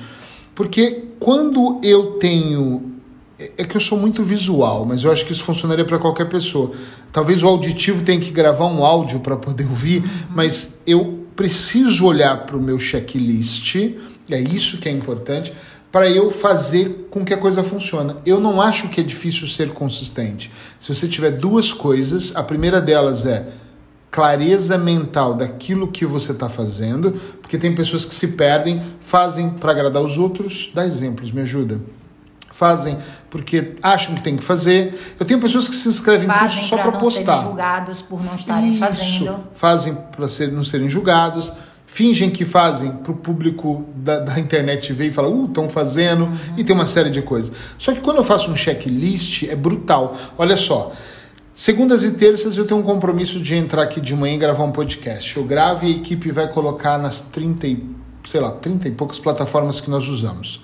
Porque 0.54 1.04
quando 1.19 1.81
eu 1.83 2.12
tenho. 2.12 2.94
É, 3.38 3.53
é 3.59 3.64
que 3.64 3.76
eu 3.76 3.81
sou 3.81 3.99
muito 3.99 4.23
visual, 4.23 4.85
mas 4.87 5.05
eu 5.05 5.12
acho 5.12 5.25
que 5.26 5.33
isso 5.33 5.45
funcionaria 5.45 5.85
para 5.85 5.99
qualquer 5.99 6.29
pessoa. 6.29 6.73
Talvez 7.12 7.43
o 7.43 7.49
auditivo 7.49 8.03
tenha 8.03 8.21
que 8.21 8.31
gravar 8.31 8.67
um 8.67 8.85
áudio 8.85 9.21
para 9.21 9.37
poder 9.37 9.67
ouvir, 9.69 10.03
uhum. 10.03 10.09
mas 10.31 10.81
eu 10.87 11.21
preciso 11.35 12.07
olhar 12.07 12.47
para 12.47 12.57
o 12.57 12.62
meu 12.62 12.79
checklist, 12.79 13.76
é 14.31 14.41
isso 14.41 14.79
que 14.79 14.88
é 14.88 14.93
importante, 14.93 15.53
para 15.91 16.11
eu 16.11 16.31
fazer 16.31 17.07
com 17.11 17.25
que 17.25 17.33
a 17.33 17.37
coisa 17.37 17.62
funcione. 17.62 18.17
Eu 18.26 18.41
não 18.41 18.61
acho 18.61 18.88
que 18.88 19.00
é 19.00 19.05
difícil 19.05 19.47
ser 19.47 19.71
consistente. 19.71 20.50
Se 20.79 20.93
você 20.93 21.07
tiver 21.07 21.31
duas 21.31 21.73
coisas, 21.73 22.35
a 22.35 22.43
primeira 22.43 22.81
delas 22.81 23.26
é 23.26 23.49
clareza 24.11 24.76
mental 24.79 25.35
daquilo 25.35 25.88
que 25.88 26.05
você 26.05 26.33
está 26.33 26.49
fazendo, 26.49 27.12
porque 27.41 27.59
tem 27.59 27.75
pessoas 27.75 28.05
que 28.05 28.14
se 28.14 28.29
perdem, 28.29 28.83
fazem 29.00 29.50
para 29.50 29.73
agradar 29.73 30.03
os 30.03 30.19
outros. 30.19 30.71
Dá 30.75 30.85
exemplos, 30.85 31.31
me 31.31 31.43
ajuda. 31.43 31.81
Fazem 32.54 32.96
porque 33.28 33.73
acham 33.82 34.14
que 34.14 34.23
tem 34.23 34.37
que 34.37 34.44
fazer. 34.44 35.16
Eu 35.18 35.26
tenho 35.26 35.40
pessoas 35.40 35.66
que 35.66 35.75
se 35.75 35.88
inscrevem 35.88 36.28
em 36.28 36.38
curso 36.38 36.62
só 36.68 36.78
para 36.78 36.92
postar. 36.92 37.32
Fazem 37.32 37.49
julgados 37.49 38.02
por 38.02 38.23
não 38.23 38.37
estarem 38.37 38.70
Isso. 38.70 38.78
fazendo. 38.78 39.44
Fazem 39.52 39.94
para 40.12 40.28
ser, 40.28 40.52
não 40.52 40.62
serem 40.62 40.88
julgados. 40.88 41.50
Fingem 41.84 42.30
que 42.30 42.44
fazem 42.44 42.92
para 42.92 43.11
o 43.11 43.16
público 43.16 43.88
da, 43.96 44.20
da, 44.20 44.38
internet 44.38 44.92
ver 44.92 45.08
e 45.08 45.11
falar, 45.11 45.30
uh, 45.30 45.46
estão 45.46 45.68
fazendo, 45.68 46.26
uhum. 46.26 46.54
e 46.56 46.62
tem 46.62 46.75
uma 46.75 46.87
série 46.87 47.11
de 47.11 47.23
coisas. 47.23 47.52
Só 47.76 47.92
que 47.92 48.00
quando 48.00 48.18
eu 48.18 48.25
faço 48.25 48.49
um 48.52 48.56
checklist, 48.56 49.49
é 49.49 49.56
brutal. 49.56 50.16
Olha 50.38 50.56
só, 50.56 50.92
Segundas 51.52 52.04
e 52.04 52.12
terças 52.12 52.56
eu 52.56 52.64
tenho 52.64 52.80
um 52.80 52.84
compromisso 52.84 53.40
de 53.40 53.56
entrar 53.56 53.82
aqui 53.82 54.00
de 54.00 54.14
manhã 54.14 54.34
e 54.34 54.38
gravar 54.38 54.62
um 54.62 54.73
podcast. 54.73 55.37
Eu 55.37 55.44
gravo 55.44 55.84
e 55.84 55.88
a 55.88 55.96
equipe 55.96 56.30
vai 56.30 56.49
colocar 56.49 56.99
nas 56.99 57.20
30 57.20 57.66
e, 57.66 57.84
sei 58.25 58.40
lá, 58.40 58.52
30 58.52 58.88
e 58.88 58.90
poucas 58.92 59.18
plataformas 59.18 59.80
que 59.80 59.90
nós 59.90 60.06
usamos. 60.08 60.62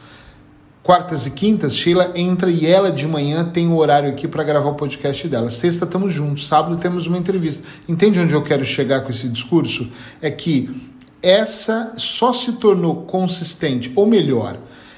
Quartas 0.83 1.27
e 1.27 1.31
quintas, 1.33 1.77
Sheila 1.77 2.13
entra 2.15 2.51
e 2.51 2.67
ela 2.67 2.91
de 2.91 3.07
manhã 3.07 3.45
tem 3.45 3.69
o 3.69 3.77
horário 3.77 4.09
aqui 4.09 4.27
para 4.27 4.43
gravar 4.43 4.71
o 4.71 4.75
podcast 4.75 5.29
dela. 5.29 5.51
Sexta 5.51 5.85
estamos 5.85 6.13
juntos, 6.13 6.49
sábado 6.49 6.77
temos 6.77 7.07
uma 7.07 7.19
entrevista. 7.19 7.67
Entende 7.87 8.19
onde 8.19 8.35
eu 8.35 8.43
quero 8.43 8.65
chegar 8.65 9.03
com 9.03 9.11
esse 9.11 9.29
discurso? 9.29 9.91
É 10.23 10.31
que 10.31 10.91
essa 11.23 11.93
só 11.97 12.33
se 12.33 12.53
tornou 12.53 13.03
consistente, 13.03 13.93
ou 13.95 14.07
melhor, 14.07 14.57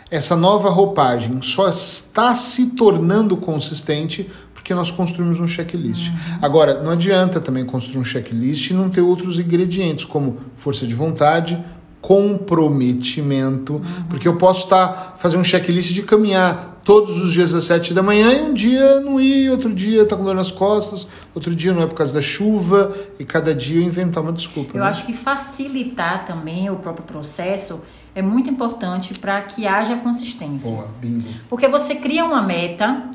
essa 0.09 0.37
nova 0.37 0.71
roupagem 0.71 1.43
só 1.43 1.69
está 1.69 2.35
se 2.37 2.67
tornando 2.77 3.37
consistente 3.37 4.31
porque 4.55 4.73
nós 4.75 4.93
construímos 4.93 5.41
um 5.41 5.49
checklist. 5.49 6.11
Uhum. 6.11 6.39
Agora, 6.41 6.81
não 6.81 6.93
adianta 6.93 7.41
também 7.41 7.65
construir 7.65 7.99
um 7.99 8.05
checklist 8.05 8.71
e 8.71 8.75
não 8.75 8.89
ter 8.89 9.01
outros 9.01 9.41
ingredientes, 9.41 10.05
como 10.05 10.37
força 10.55 10.87
de 10.87 10.95
vontade, 10.95 11.59
comprometimento, 12.03 13.75
uhum. 13.75 14.05
porque 14.11 14.27
eu 14.27 14.37
posso 14.37 14.65
estar 14.65 14.89
tá, 14.89 15.15
fazer 15.17 15.37
um 15.37 15.45
checklist 15.45 15.95
de 15.95 16.03
caminhar 16.03 16.81
todos 16.85 17.17
os 17.23 17.33
dias 17.33 17.55
às 17.55 17.65
sete 17.65 17.95
da 17.95 18.03
manhã 18.03 18.33
e 18.33 18.43
um 18.43 18.53
dia 18.53 19.01
não 19.01 19.21
ir, 19.21 19.49
outro 19.51 19.73
dia 19.73 20.05
tá 20.05 20.17
com 20.17 20.25
dor 20.25 20.35
nas 20.35 20.51
costas, 20.51 21.07
outro 21.33 21.55
dia 21.55 21.73
não 21.73 21.81
é 21.81 21.87
por 21.87 21.95
causa 21.95 22.13
da 22.13 22.21
chuva 22.21 22.93
e 23.21 23.25
cada 23.25 23.55
dia 23.55 23.81
eu 23.81 23.85
inventar 23.85 24.21
uma 24.21 24.33
desculpa. 24.33 24.77
Eu 24.77 24.83
né? 24.83 24.91
acho 24.91 25.07
que 25.07 25.13
facilitar 25.13 26.25
também 26.25 26.69
o 26.69 26.77
próprio 26.77 27.05
processo 27.05 27.81
é 28.15 28.21
muito 28.21 28.51
importante 28.51 29.15
para 29.19 29.41
que 29.41 29.65
haja 29.65 29.97
consistência. 29.97 30.69
Boa, 30.69 30.89
bingo. 31.01 31.29
Porque 31.49 31.69
você 31.69 31.95
cria 31.95 32.25
uma 32.25 32.43
meta 32.43 33.11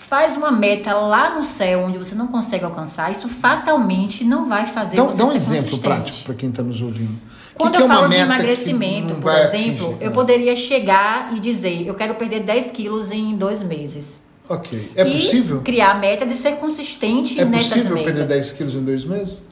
faz 0.00 0.34
uma 0.34 0.50
meta 0.50 0.94
lá 0.94 1.36
no 1.36 1.44
céu 1.44 1.82
onde 1.82 1.98
você 1.98 2.14
não 2.14 2.26
consegue 2.26 2.64
alcançar, 2.64 3.12
isso 3.12 3.28
fatalmente 3.28 4.24
não 4.24 4.46
vai 4.46 4.66
fazer 4.66 4.96
dá, 4.96 5.04
você 5.04 5.18
dá 5.18 5.26
um 5.26 5.32
exemplo 5.32 5.78
prático 5.78 6.24
para 6.24 6.34
quem 6.34 6.48
está 6.48 6.62
nos 6.62 6.80
ouvindo. 6.80 7.16
Quando 7.60 7.76
que 7.76 7.82
eu 7.82 7.86
que 7.86 7.92
é 7.92 7.94
falo 7.94 8.08
de 8.08 8.16
emagrecimento, 8.16 9.14
por 9.16 9.32
exemplo, 9.32 9.86
atingir, 9.88 10.04
eu 10.04 10.12
poderia 10.12 10.56
chegar 10.56 11.32
e 11.34 11.40
dizer, 11.40 11.86
eu 11.86 11.94
quero 11.94 12.14
perder 12.14 12.40
10 12.40 12.70
quilos 12.70 13.10
em 13.10 13.36
dois 13.36 13.62
meses. 13.62 14.20
Ok. 14.48 14.90
É 14.96 15.06
e 15.06 15.12
possível? 15.12 15.60
criar 15.62 15.98
metas 16.00 16.30
e 16.30 16.34
ser 16.34 16.56
consistente 16.56 17.40
é 17.40 17.44
nessas 17.44 17.68
metas. 17.68 17.86
É 17.86 17.88
possível 17.88 18.04
perder 18.04 18.26
10 18.26 18.52
quilos 18.52 18.74
em 18.74 18.84
dois 18.84 19.04
meses? 19.04 19.44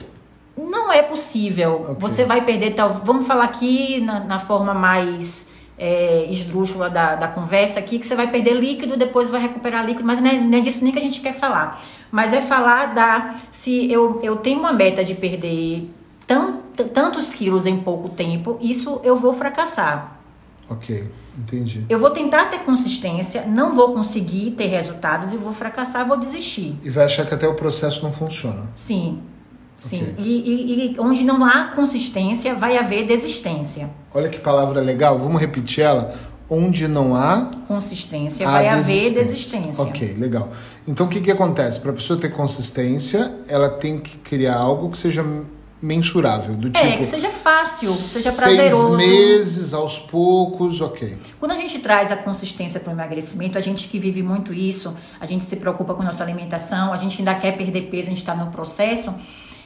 Não 0.56 0.92
é 0.92 1.02
possível. 1.02 1.82
Okay. 1.82 1.96
Você 2.00 2.24
vai 2.24 2.44
perder, 2.44 2.74
tal, 2.74 3.00
vamos 3.04 3.26
falar 3.26 3.44
aqui 3.44 4.00
na, 4.00 4.20
na 4.20 4.38
forma 4.40 4.74
mais 4.74 5.48
é, 5.78 6.26
esdrúxula 6.28 6.90
da, 6.90 7.14
da 7.14 7.28
conversa 7.28 7.78
aqui, 7.78 7.98
que 7.98 8.06
você 8.06 8.16
vai 8.16 8.28
perder 8.28 8.54
líquido, 8.54 8.96
depois 8.96 9.30
vai 9.30 9.40
recuperar 9.40 9.86
líquido, 9.86 10.04
mas 10.04 10.20
não 10.20 10.28
é, 10.28 10.40
não 10.40 10.58
é 10.58 10.60
disso 10.60 10.82
nem 10.82 10.92
que 10.92 10.98
a 10.98 11.02
gente 11.02 11.20
quer 11.20 11.34
falar. 11.34 11.80
Mas 12.10 12.32
é 12.32 12.40
falar 12.40 12.94
da. 12.94 13.36
Se 13.52 13.90
eu, 13.90 14.18
eu 14.22 14.36
tenho 14.36 14.58
uma 14.58 14.72
meta 14.72 15.04
de 15.04 15.14
perder 15.14 15.88
tant, 16.28 16.60
tantos 16.92 17.32
quilos 17.32 17.66
em 17.66 17.78
pouco 17.80 18.10
tempo, 18.10 18.58
isso 18.60 19.00
eu 19.02 19.16
vou 19.16 19.32
fracassar. 19.32 20.20
Ok, 20.70 21.10
entendi. 21.36 21.84
Eu 21.88 21.98
vou 21.98 22.10
tentar 22.10 22.44
ter 22.44 22.58
consistência, 22.58 23.46
não 23.46 23.74
vou 23.74 23.94
conseguir 23.94 24.50
ter 24.50 24.66
resultados 24.66 25.32
e 25.32 25.36
vou 25.38 25.54
fracassar, 25.54 26.06
vou 26.06 26.18
desistir. 26.18 26.76
E 26.84 26.90
vai 26.90 27.06
achar 27.06 27.26
que 27.26 27.34
até 27.34 27.48
o 27.48 27.54
processo 27.54 28.04
não 28.04 28.12
funciona. 28.12 28.68
Sim. 28.76 29.22
Sim, 29.80 30.02
okay. 30.02 30.14
e, 30.18 30.50
e, 30.50 30.94
e, 30.94 31.00
onde 31.00 31.22
não 31.22 31.44
há 31.44 31.66
consistência, 31.66 32.52
vai 32.52 32.76
haver 32.76 33.06
desistência. 33.06 33.88
Olha 34.12 34.28
que 34.28 34.40
palavra 34.40 34.80
legal, 34.80 35.16
vamos 35.16 35.40
repetir 35.40 35.84
ela. 35.84 36.12
Onde 36.50 36.88
não 36.88 37.14
há 37.14 37.48
consistência, 37.68 38.44
vai 38.44 38.68
desistência. 38.68 39.10
haver 39.10 39.24
desistência. 39.24 39.84
Ok, 39.84 40.14
legal. 40.14 40.50
Então 40.86 41.06
o 41.06 41.08
que, 41.08 41.20
que 41.20 41.30
acontece? 41.30 41.78
Para 41.78 41.92
a 41.92 41.94
pessoa 41.94 42.18
ter 42.18 42.30
consistência, 42.30 43.32
ela 43.46 43.68
tem 43.68 44.00
que 44.00 44.18
criar 44.18 44.56
algo 44.56 44.90
que 44.90 44.98
seja 44.98 45.22
mensurável, 45.80 46.54
do 46.54 46.70
tipo. 46.70 46.84
É, 46.84 46.96
que 46.96 47.04
seja 47.04 47.30
fácil, 47.30 47.90
seja 47.90 48.32
prazeroso. 48.32 48.96
Seis 48.96 49.08
meses, 49.08 49.74
aos 49.74 49.98
poucos, 49.98 50.80
ok. 50.80 51.16
Quando 51.38 51.52
a 51.52 51.56
gente 51.56 51.78
traz 51.78 52.10
a 52.10 52.16
consistência 52.16 52.80
para 52.80 52.90
o 52.90 52.92
emagrecimento, 52.92 53.56
a 53.56 53.60
gente 53.60 53.88
que 53.88 53.98
vive 53.98 54.22
muito 54.22 54.52
isso, 54.52 54.96
a 55.20 55.26
gente 55.26 55.44
se 55.44 55.56
preocupa 55.56 55.94
com 55.94 56.02
nossa 56.02 56.22
alimentação, 56.22 56.92
a 56.92 56.96
gente 56.96 57.18
ainda 57.20 57.34
quer 57.34 57.56
perder 57.56 57.82
peso, 57.82 58.06
a 58.06 58.10
gente 58.10 58.18
está 58.18 58.34
no 58.34 58.50
processo. 58.50 59.14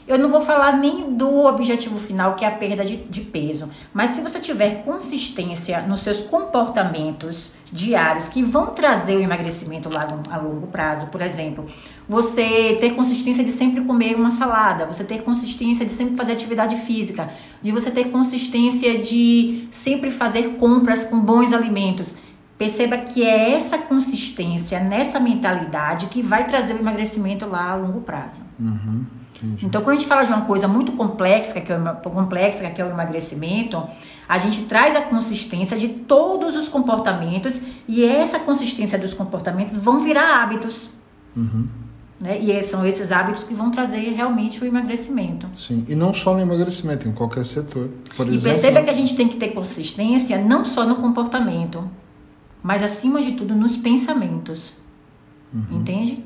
Eu 0.07 0.19
não 0.19 0.29
vou 0.29 0.41
falar 0.41 0.77
nem 0.77 1.15
do 1.15 1.45
objetivo 1.45 1.97
final, 1.99 2.35
que 2.35 2.45
é 2.45 2.49
a 2.49 2.53
perda 2.53 2.85
de, 2.85 2.97
de 2.97 3.21
peso, 3.21 3.69
mas 3.95 4.11
se 4.11 4.21
você 4.21 4.41
tiver 4.41 4.83
consistência 4.85 5.83
nos 5.83 6.01
seus 6.01 6.21
comportamentos 6.21 7.51
diários 7.73 8.29
que 8.29 8.43
vão 8.43 8.67
trazer 8.67 9.17
o 9.17 9.23
emagrecimento 9.23 9.89
lá 9.89 10.07
a 10.31 10.37
longo 10.37 10.67
prazo, 10.67 11.07
por 11.07 11.23
exemplo, 11.23 11.65
você 12.09 12.77
ter 12.81 12.95
consistência 12.95 13.43
de 13.43 13.51
sempre 13.51 13.83
comer 13.83 14.15
uma 14.15 14.31
salada, 14.31 14.85
você 14.85 15.05
ter 15.05 15.23
consistência 15.23 15.87
de 15.87 15.93
sempre 15.93 16.17
fazer 16.17 16.33
atividade 16.33 16.77
física, 16.77 17.31
de 17.63 17.71
você 17.71 17.91
ter 17.91 18.11
consistência 18.11 18.99
de 18.99 19.69
sempre 19.71 20.11
fazer 20.11 20.57
compras 20.57 21.05
com 21.05 21.21
bons 21.21 21.53
alimentos. 21.53 22.15
Perceba 22.59 22.99
que 22.99 23.25
é 23.25 23.53
essa 23.55 23.79
consistência, 23.79 24.79
nessa 24.79 25.19
mentalidade 25.19 26.07
que 26.07 26.23
vai 26.23 26.47
trazer 26.47 26.75
o 26.75 26.79
emagrecimento 26.79 27.47
lá 27.47 27.71
a 27.71 27.75
longo 27.75 28.03
prazo. 28.03 28.43
Uhum. 28.61 29.05
Entendi. 29.37 29.67
Então, 29.67 29.83
quando 29.83 29.97
a 29.97 29.99
gente 29.99 30.09
fala 30.09 30.25
de 30.25 30.33
uma 30.33 30.43
coisa 30.43 30.69
muito 30.69 30.93
complexa, 30.93 31.61
que 31.61 31.73
é, 31.73 31.79
complexa, 32.03 32.69
que 32.71 32.81
é 32.81 32.85
o 32.85 32.89
emagrecimento, 32.89 33.83
a 34.29 34.39
gente 34.39 34.63
traz 34.63 34.95
a 34.97 35.03
consistência 35.03 35.77
de 35.77 35.89
todos 35.89 36.57
os 36.57 36.69
comportamentos 36.69 37.61
e 37.89 38.05
essa 38.05 38.39
consistência 38.39 38.99
dos 38.99 39.13
comportamentos 39.13 39.77
vão 39.77 40.01
virar 40.01 40.43
hábitos. 40.43 40.89
Uhum. 41.37 41.67
Né? 42.21 42.39
E 42.39 42.63
são 42.63 42.87
esses 42.87 43.11
hábitos 43.11 43.43
que 43.43 43.53
vão 43.53 43.71
trazer 43.71 43.99
realmente 44.15 44.63
o 44.63 44.67
emagrecimento. 44.67 45.49
Sim, 45.55 45.85
e 45.89 45.95
não 45.95 46.15
só 46.15 46.35
no 46.35 46.41
emagrecimento, 46.41 47.09
em 47.09 47.13
qualquer 47.13 47.45
setor. 47.45 47.91
Por 48.17 48.29
e 48.29 48.35
exemplo, 48.35 48.61
perceba 48.61 48.83
que 48.83 48.91
a 48.91 48.95
gente 48.95 49.17
tem 49.17 49.29
que 49.29 49.37
ter 49.37 49.49
consistência 49.49 50.39
não 50.39 50.65
só 50.65 50.87
no 50.87 50.95
comportamento, 50.97 51.91
mas 52.63 52.83
acima 52.83 53.21
de 53.21 53.33
tudo 53.33 53.57
nos 53.57 53.77
pensamentos. 53.77 54.73
Uhum. 55.53 55.81
Entende? 55.81 56.25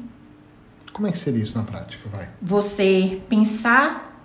Como 0.97 1.07
é 1.07 1.13
que 1.13 1.19
seria 1.19 1.43
isso 1.43 1.59
na 1.59 1.63
prática? 1.63 2.09
Vai. 2.09 2.27
Você 2.41 3.21
pensar. 3.29 4.19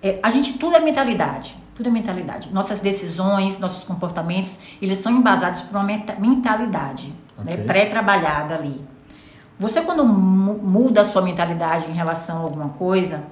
É, 0.00 0.20
a 0.22 0.30
gente, 0.30 0.58
tudo 0.58 0.76
é 0.76 0.78
mentalidade. 0.78 1.56
Tudo 1.74 1.88
é 1.88 1.92
mentalidade. 1.92 2.52
Nossas 2.52 2.78
decisões, 2.78 3.58
nossos 3.58 3.82
comportamentos, 3.82 4.60
eles 4.80 4.98
são 4.98 5.10
embasados 5.10 5.62
por 5.62 5.76
uma 5.76 5.82
mentalidade 5.82 7.08
né, 7.08 7.14
okay. 7.42 7.56
né, 7.56 7.64
pré-trabalhada 7.64 8.54
ali. 8.54 8.80
Você, 9.58 9.80
quando 9.80 10.04
muda 10.06 11.00
a 11.00 11.04
sua 11.04 11.20
mentalidade 11.20 11.90
em 11.90 11.94
relação 11.94 12.36
a 12.36 12.40
alguma 12.42 12.68
coisa, 12.68 13.24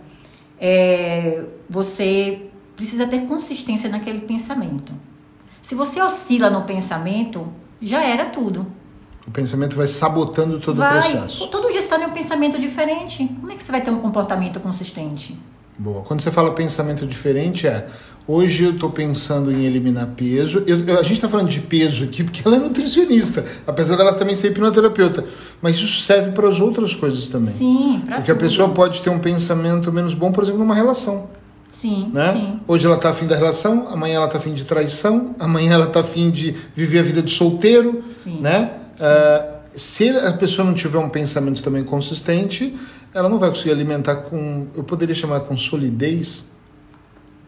é, 0.58 1.44
você 1.70 2.50
precisa 2.74 3.06
ter 3.06 3.28
consistência 3.28 3.88
naquele 3.88 4.22
pensamento. 4.22 4.92
Se 5.62 5.76
você 5.76 6.02
oscila 6.02 6.50
no 6.50 6.64
pensamento, 6.64 7.46
já 7.80 8.02
era 8.02 8.24
tudo. 8.24 8.66
O 9.26 9.30
pensamento 9.30 9.76
vai 9.76 9.86
sabotando 9.86 10.58
todo 10.58 10.78
vai, 10.78 10.98
o 10.98 11.02
processo. 11.02 11.46
Todo 11.48 11.72
gestão 11.72 12.02
é 12.02 12.06
um 12.06 12.12
pensamento 12.12 12.58
diferente. 12.58 13.28
Como 13.40 13.52
é 13.52 13.56
que 13.56 13.62
você 13.62 13.70
vai 13.70 13.80
ter 13.80 13.90
um 13.90 14.00
comportamento 14.00 14.58
consistente? 14.60 15.38
Boa. 15.78 16.02
Quando 16.02 16.20
você 16.20 16.30
fala 16.30 16.52
pensamento 16.52 17.06
diferente, 17.06 17.66
é 17.66 17.86
hoje 18.26 18.64
eu 18.64 18.72
estou 18.72 18.90
pensando 18.90 19.50
em 19.50 19.64
eliminar 19.64 20.08
peso. 20.16 20.62
Eu, 20.66 20.78
eu, 20.78 20.98
a 20.98 21.02
gente 21.02 21.14
está 21.14 21.28
falando 21.28 21.48
de 21.48 21.60
peso 21.60 22.04
aqui 22.04 22.22
porque 22.24 22.42
ela 22.44 22.56
é 22.56 22.58
nutricionista, 22.58 23.44
apesar 23.66 23.96
dela 23.96 24.12
também 24.12 24.34
ser 24.34 24.48
hipnoterapeuta. 24.48 25.24
Mas 25.60 25.76
isso 25.76 26.02
serve 26.02 26.32
para 26.32 26.48
as 26.48 26.60
outras 26.60 26.94
coisas 26.94 27.28
também. 27.28 27.54
Sim, 27.54 28.02
para 28.04 28.16
Porque 28.16 28.32
tudo. 28.32 28.44
a 28.44 28.48
pessoa 28.48 28.68
pode 28.68 29.02
ter 29.02 29.10
um 29.10 29.18
pensamento 29.18 29.92
menos 29.92 30.14
bom, 30.14 30.30
por 30.30 30.42
exemplo, 30.42 30.60
numa 30.60 30.74
relação. 30.74 31.30
Sim, 31.72 32.10
né? 32.12 32.32
sim. 32.32 32.60
Hoje 32.68 32.86
ela 32.86 32.96
está 32.96 33.10
afim 33.10 33.26
da 33.26 33.34
relação, 33.34 33.88
amanhã 33.90 34.16
ela 34.16 34.26
está 34.26 34.38
afim 34.38 34.52
de 34.52 34.64
traição, 34.64 35.34
amanhã 35.38 35.72
ela 35.74 35.86
está 35.86 36.00
afim 36.00 36.30
de 36.30 36.54
viver 36.74 37.00
a 37.00 37.02
vida 37.02 37.22
de 37.22 37.32
solteiro, 37.32 38.04
sim. 38.14 38.40
né? 38.40 38.81
Uh, 38.98 39.62
se 39.70 40.10
a 40.10 40.32
pessoa 40.34 40.66
não 40.66 40.74
tiver 40.74 40.98
um 40.98 41.08
pensamento 41.08 41.62
também 41.62 41.82
consistente, 41.84 42.76
ela 43.14 43.28
não 43.28 43.38
vai 43.38 43.50
conseguir 43.50 43.72
alimentar 43.72 44.16
com, 44.16 44.66
eu 44.74 44.84
poderia 44.84 45.14
chamar 45.14 45.40
com 45.40 45.56
solidez. 45.56 46.50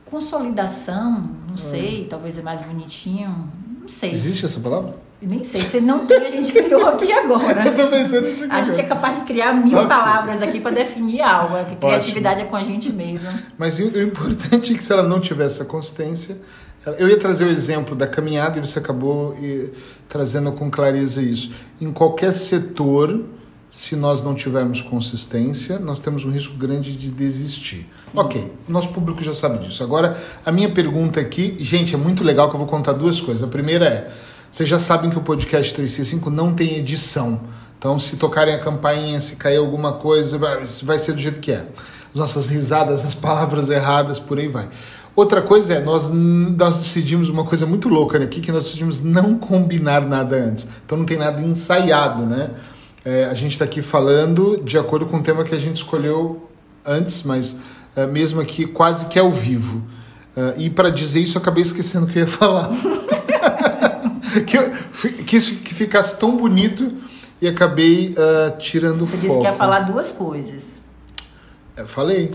Consolidação, 0.06 1.30
não 1.48 1.56
sei, 1.56 2.06
talvez 2.08 2.38
é 2.38 2.42
mais 2.42 2.60
bonitinho, 2.62 3.50
não 3.80 3.88
sei. 3.88 4.12
Existe 4.12 4.46
essa 4.46 4.60
palavra? 4.60 4.94
Eu 5.20 5.28
nem 5.28 5.42
sei, 5.42 5.60
se 5.60 5.80
não 5.80 6.06
tem, 6.06 6.18
a 6.18 6.30
gente 6.30 6.52
criou 6.52 6.86
aqui 6.86 7.10
agora. 7.10 7.64
eu 7.66 7.74
tô 7.74 7.86
pensando 7.88 8.26
nisso 8.26 8.44
A 8.50 8.62
gente 8.62 8.78
é 8.78 8.82
capaz 8.82 9.18
de 9.18 9.24
criar 9.24 9.54
mil 9.54 9.76
okay. 9.78 9.88
palavras 9.88 10.42
aqui 10.42 10.60
para 10.60 10.72
definir 10.72 11.22
algo. 11.22 11.56
A 11.56 11.64
criatividade 11.64 12.42
Ótimo. 12.42 12.48
é 12.48 12.50
com 12.50 12.56
a 12.56 12.60
gente 12.62 12.92
mesmo. 12.92 13.30
Mas 13.56 13.78
o 13.78 13.98
importante 14.02 14.74
é 14.74 14.76
que 14.76 14.84
se 14.84 14.92
ela 14.92 15.02
não 15.02 15.20
tiver 15.20 15.46
essa 15.46 15.64
consistência, 15.64 16.36
eu 16.98 17.08
ia 17.08 17.18
trazer 17.18 17.44
o 17.44 17.48
exemplo 17.48 17.96
da 17.96 18.06
caminhada 18.06 18.58
e 18.58 18.60
você 18.60 18.78
acabou 18.78 19.36
trazendo 20.08 20.52
com 20.52 20.70
clareza 20.70 21.22
isso. 21.22 21.52
Em 21.80 21.92
qualquer 21.92 22.32
setor, 22.32 23.24
se 23.70 23.96
nós 23.96 24.22
não 24.22 24.34
tivermos 24.34 24.80
consistência, 24.80 25.78
nós 25.78 25.98
temos 25.98 26.24
um 26.24 26.30
risco 26.30 26.56
grande 26.56 26.96
de 26.96 27.10
desistir. 27.10 27.78
Sim. 28.04 28.10
Ok, 28.14 28.52
nosso 28.68 28.90
público 28.90 29.22
já 29.24 29.34
sabe 29.34 29.66
disso. 29.66 29.82
Agora, 29.82 30.16
a 30.44 30.52
minha 30.52 30.70
pergunta 30.70 31.18
aqui, 31.18 31.56
gente, 31.58 31.94
é 31.94 31.98
muito 31.98 32.22
legal 32.22 32.48
que 32.48 32.54
eu 32.54 32.58
vou 32.58 32.68
contar 32.68 32.92
duas 32.92 33.20
coisas. 33.20 33.42
A 33.42 33.48
primeira 33.48 33.86
é: 33.86 34.12
vocês 34.52 34.68
já 34.68 34.78
sabem 34.78 35.10
que 35.10 35.18
o 35.18 35.22
podcast 35.22 35.74
365 35.74 36.30
não 36.30 36.54
tem 36.54 36.76
edição. 36.76 37.40
Então, 37.76 37.98
se 37.98 38.16
tocarem 38.16 38.54
a 38.54 38.58
campainha, 38.58 39.20
se 39.20 39.36
cair 39.36 39.56
alguma 39.56 39.94
coisa, 39.94 40.38
vai 40.38 40.98
ser 40.98 41.12
do 41.12 41.20
jeito 41.20 41.40
que 41.40 41.50
é. 41.50 41.66
As 42.12 42.20
nossas 42.20 42.46
risadas, 42.46 43.04
as 43.04 43.14
palavras 43.14 43.68
erradas, 43.68 44.20
por 44.20 44.38
aí 44.38 44.46
vai. 44.46 44.68
Outra 45.16 45.40
coisa 45.40 45.75
é, 45.75 45.80
nós, 45.80 46.11
nós 46.11 46.78
decidimos 46.78 47.28
uma 47.28 47.44
coisa 47.44 47.64
muito 47.64 47.88
louca 47.88 48.18
aqui, 48.18 48.40
que 48.40 48.50
nós 48.50 48.64
decidimos 48.64 49.00
não 49.00 49.38
combinar 49.38 50.00
nada 50.00 50.37
antes. 50.37 50.66
Então 50.85 50.99
não 50.99 51.04
tem 51.04 51.16
nada 51.16 51.40
ensaiado, 51.40 52.26
né? 52.26 52.50
É, 53.04 53.26
a 53.26 53.35
gente 53.35 53.52
está 53.52 53.64
aqui 53.64 53.80
falando 53.80 54.61
de 54.64 54.76
acordo 54.76 55.06
com 55.06 55.18
o 55.18 55.23
tema 55.23 55.44
que 55.44 55.54
a 55.54 55.59
gente 55.59 55.76
escolheu 55.76 56.49
antes, 56.85 57.23
mas 57.23 57.59
é, 57.94 58.06
mesmo 58.06 58.40
aqui 58.40 58.66
quase 58.66 59.06
que 59.06 59.18
ao 59.18 59.30
vivo. 59.30 59.83
É, 60.37 60.54
e 60.59 60.71
para 60.71 60.90
dizer 60.90 61.21
isso, 61.21 61.38
eu 61.38 61.42
acabei 61.42 61.62
esquecendo 61.62 62.06
o 62.06 62.09
que 62.09 62.18
eu 62.18 62.23
ia 62.23 62.28
falar. 62.28 62.71
que, 64.47 64.56
eu, 64.56 64.71
que 65.25 65.37
isso 65.37 65.56
que 65.56 65.73
ficasse 65.73 66.18
tão 66.18 66.37
bonito 66.37 66.92
e 67.40 67.47
acabei 67.47 68.14
uh, 68.18 68.56
tirando 68.59 69.06
Você 69.06 69.16
foco. 69.16 69.23
Você 69.23 69.28
disse 69.28 69.38
que 69.38 69.44
ia 69.44 69.52
falar 69.52 69.80
duas 69.80 70.11
coisas. 70.11 70.83
Eu 71.76 71.87
falei. 71.87 72.33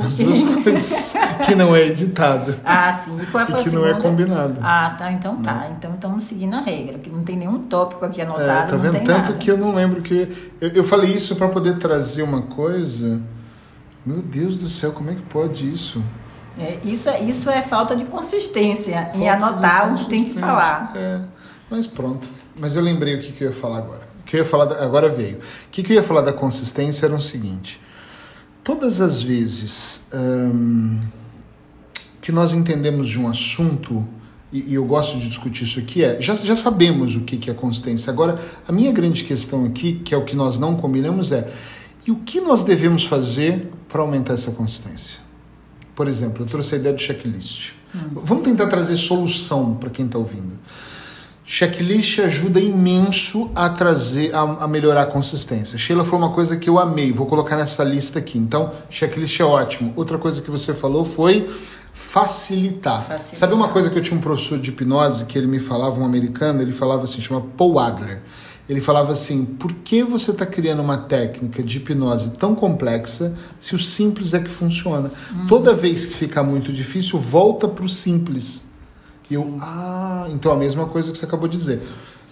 As 0.00 0.14
duas 0.14 0.42
coisas 0.42 1.14
que 1.44 1.54
não 1.54 1.76
é 1.76 1.88
editado. 1.88 2.56
Ah, 2.64 2.92
sim. 2.92 3.16
E 3.20 3.26
qual 3.26 3.46
foi 3.46 3.60
e 3.60 3.64
que 3.64 3.70
não 3.70 3.86
é 3.86 3.94
combinado. 3.94 4.60
Ah, 4.62 4.94
tá. 4.98 5.12
Então 5.12 5.36
tá. 5.42 5.54
Não. 5.54 5.72
Então 5.72 5.94
estamos 5.94 6.24
seguindo 6.24 6.54
a 6.54 6.60
regra, 6.60 6.98
que 6.98 7.10
não 7.10 7.22
tem 7.22 7.36
nenhum 7.36 7.58
tópico 7.58 8.04
aqui 8.04 8.22
anotado. 8.22 8.68
É, 8.68 8.70
tá 8.70 8.76
vendo? 8.76 8.98
Tanto 8.98 9.08
nada. 9.08 9.32
que 9.34 9.50
eu 9.50 9.58
não 9.58 9.74
lembro 9.74 10.00
que. 10.00 10.52
Eu, 10.60 10.70
eu 10.70 10.84
falei 10.84 11.10
isso 11.10 11.36
para 11.36 11.48
poder 11.48 11.76
trazer 11.76 12.22
uma 12.22 12.42
coisa. 12.42 13.20
Meu 14.04 14.22
Deus 14.22 14.56
do 14.56 14.68
céu, 14.68 14.92
como 14.92 15.10
é 15.10 15.14
que 15.14 15.22
pode 15.22 15.70
isso? 15.70 16.02
É, 16.58 16.78
isso, 16.84 17.08
é, 17.08 17.22
isso 17.22 17.50
é 17.50 17.62
falta 17.62 17.94
de 17.94 18.04
consistência 18.04 19.02
falta 19.02 19.18
em 19.18 19.28
anotar 19.28 19.92
o 19.92 19.96
que 19.96 20.06
tem 20.06 20.24
que 20.24 20.38
falar. 20.38 20.92
É, 20.96 21.20
mas 21.70 21.86
pronto. 21.86 22.28
Mas 22.56 22.76
eu 22.76 22.82
lembrei 22.82 23.14
o 23.14 23.20
que, 23.20 23.32
que 23.32 23.44
eu 23.44 23.48
ia 23.48 23.54
falar 23.54 23.78
agora. 23.78 24.02
O 24.20 24.22
que 24.24 24.36
eu 24.36 24.40
ia 24.40 24.46
falar 24.46 24.64
da, 24.64 24.82
agora 24.82 25.08
veio. 25.08 25.36
O 25.36 25.70
que, 25.70 25.82
que 25.82 25.92
eu 25.92 25.96
ia 25.96 26.02
falar 26.02 26.22
da 26.22 26.32
consistência 26.32 27.06
era 27.06 27.14
o 27.14 27.20
seguinte 27.20 27.80
todas 28.70 29.00
as 29.00 29.20
vezes 29.20 30.02
hum, 30.14 31.00
que 32.20 32.30
nós 32.30 32.52
entendemos 32.52 33.08
de 33.08 33.18
um 33.18 33.28
assunto, 33.28 34.06
e, 34.52 34.70
e, 34.70 34.74
eu 34.74 34.84
gosto 34.84 35.18
de 35.18 35.26
discutir 35.26 35.64
isso 35.64 35.80
aqui, 35.80 36.04
é 36.04 36.20
já, 36.20 36.36
já 36.36 36.54
sabemos 36.54 37.16
o 37.16 37.22
que, 37.22 37.36
que 37.36 37.50
é 37.50 37.54
consistência. 37.54 38.12
Agora, 38.12 38.40
a 38.68 38.70
minha 38.70 38.92
grande 38.92 39.24
questão 39.24 39.64
aqui, 39.64 39.94
que 39.94 40.14
é 40.14 40.16
o 40.16 40.24
que 40.24 40.36
nós 40.36 40.60
não 40.60 40.76
combinamos, 40.76 41.32
é 41.32 41.52
e 42.06 42.12
o 42.12 42.16
que 42.16 42.40
nós 42.40 42.62
devemos 42.62 43.04
fazer 43.04 43.68
para 43.88 44.02
aumentar 44.02 44.34
essa 44.34 44.52
consistência? 44.52 45.18
Por 45.92 46.06
exemplo, 46.06 46.44
eu 46.44 46.48
trouxe 46.48 46.76
a 46.76 46.78
ideia 46.78 46.94
do 46.94 47.00
checklist. 47.00 47.72
Hum. 47.92 47.98
Vamos 48.24 48.44
tentar 48.44 48.68
trazer 48.68 48.96
solução 48.96 49.74
para 49.74 49.90
quem 49.90 50.06
está 50.06 50.16
ouvindo. 50.16 50.56
Checklist 51.52 52.20
ajuda 52.20 52.60
imenso 52.60 53.50
a 53.56 53.68
trazer, 53.68 54.32
a, 54.32 54.40
a, 54.40 54.68
melhorar 54.68 55.02
a 55.02 55.06
consistência. 55.06 55.76
Sheila 55.76 56.04
foi 56.04 56.16
uma 56.16 56.30
coisa 56.30 56.56
que 56.56 56.70
eu 56.70 56.78
amei, 56.78 57.10
vou 57.10 57.26
colocar 57.26 57.56
nessa 57.56 57.82
lista 57.82 58.20
aqui. 58.20 58.38
Então, 58.38 58.70
checklist 58.88 59.40
é 59.40 59.44
ótimo. 59.44 59.92
Outra 59.96 60.16
coisa 60.16 60.40
que 60.40 60.48
você 60.48 60.72
falou 60.72 61.04
foi 61.04 61.50
facilitar. 61.92 63.04
facilitar. 63.04 63.34
Sabe 63.34 63.52
uma 63.52 63.66
coisa 63.66 63.90
que 63.90 63.98
eu 63.98 64.00
tinha 64.00 64.16
um 64.16 64.20
professor 64.20 64.60
de 64.60 64.70
hipnose 64.70 65.24
que 65.24 65.36
ele 65.36 65.48
me 65.48 65.58
falava, 65.58 66.00
um 66.00 66.04
americano, 66.04 66.62
ele 66.62 66.70
falava 66.70 67.02
assim, 67.02 67.20
chama 67.20 67.40
Paul 67.40 67.80
Adler. 67.80 68.22
Ele 68.68 68.80
falava 68.80 69.10
assim: 69.10 69.44
por 69.44 69.72
que 69.72 70.04
você 70.04 70.30
está 70.30 70.46
criando 70.46 70.80
uma 70.80 70.98
técnica 70.98 71.64
de 71.64 71.78
hipnose 71.78 72.30
tão 72.30 72.54
complexa 72.54 73.34
se 73.58 73.74
o 73.74 73.78
simples 73.78 74.34
é 74.34 74.38
que 74.38 74.48
funciona? 74.48 75.10
Hum. 75.32 75.46
Toda 75.48 75.74
vez 75.74 76.06
que 76.06 76.14
ficar 76.14 76.44
muito 76.44 76.72
difícil, 76.72 77.18
volta 77.18 77.66
para 77.66 77.84
o 77.84 77.88
simples. 77.88 78.69
E 79.30 79.34
eu, 79.34 79.56
ah, 79.60 80.26
então 80.30 80.50
a 80.50 80.56
mesma 80.56 80.86
coisa 80.86 81.12
que 81.12 81.18
você 81.18 81.24
acabou 81.24 81.48
de 81.48 81.56
dizer. 81.56 81.82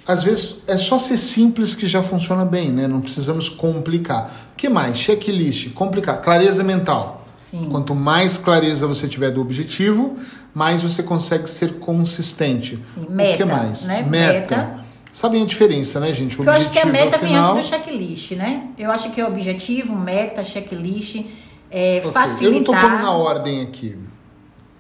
Às 0.07 0.23
vezes 0.23 0.57
é 0.67 0.79
só 0.79 0.99
ser 0.99 1.19
simples 1.19 1.75
que 1.75 1.87
já 1.87 2.03
funciona 2.03 2.45
bem, 2.45 2.71
né? 2.71 2.89
Não 2.89 3.01
precisamos 3.01 3.49
complicar. 3.49 4.31
O 4.53 4.57
que 4.57 4.69
mais? 4.69 4.97
Checklist, 4.97 5.73
complicar. 5.75 6.23
Clareza 6.23 6.65
mental. 6.65 7.25
Sim. 7.37 7.69
Quanto 7.71 7.95
mais 7.95 8.37
clareza 8.37 8.87
você 8.87 9.07
tiver 9.07 9.31
do 9.31 9.41
objetivo, 9.41 10.17
mais 10.55 10.83
você 10.83 11.03
consegue 11.03 11.49
ser 11.49 11.75
consistente. 11.75 12.79
Sim. 12.85 13.07
Meta, 13.09 13.35
o 13.35 13.37
que 13.37 13.45
mais? 13.45 13.87
Né? 13.87 14.03
Meta. 14.03 14.57
meta. 14.57 14.85
Sabem 15.13 15.43
a 15.43 15.47
diferença, 15.47 16.01
né, 16.01 16.13
gente? 16.13 16.41
O 16.41 16.45
eu 16.45 16.53
acho 16.53 16.71
que 16.71 16.79
a 16.79 16.87
meta 16.87 17.19
vem 17.19 17.37
antes 17.37 17.55
do 17.55 17.63
checklist, 17.63 18.33
né? 18.33 18.69
Eu 18.79 18.91
acho 18.91 19.11
que 19.11 19.23
o 19.23 19.27
objetivo, 19.27 19.95
meta, 19.95 20.43
checklist, 20.45 21.25
é 21.71 21.99
okay. 21.99 22.13
facilitar... 22.13 22.45
Eu 22.45 22.51
não 22.53 22.59
estou 22.61 22.75
pondo 22.75 23.03
na 23.03 23.13
ordem 23.13 23.63
aqui. 23.63 23.97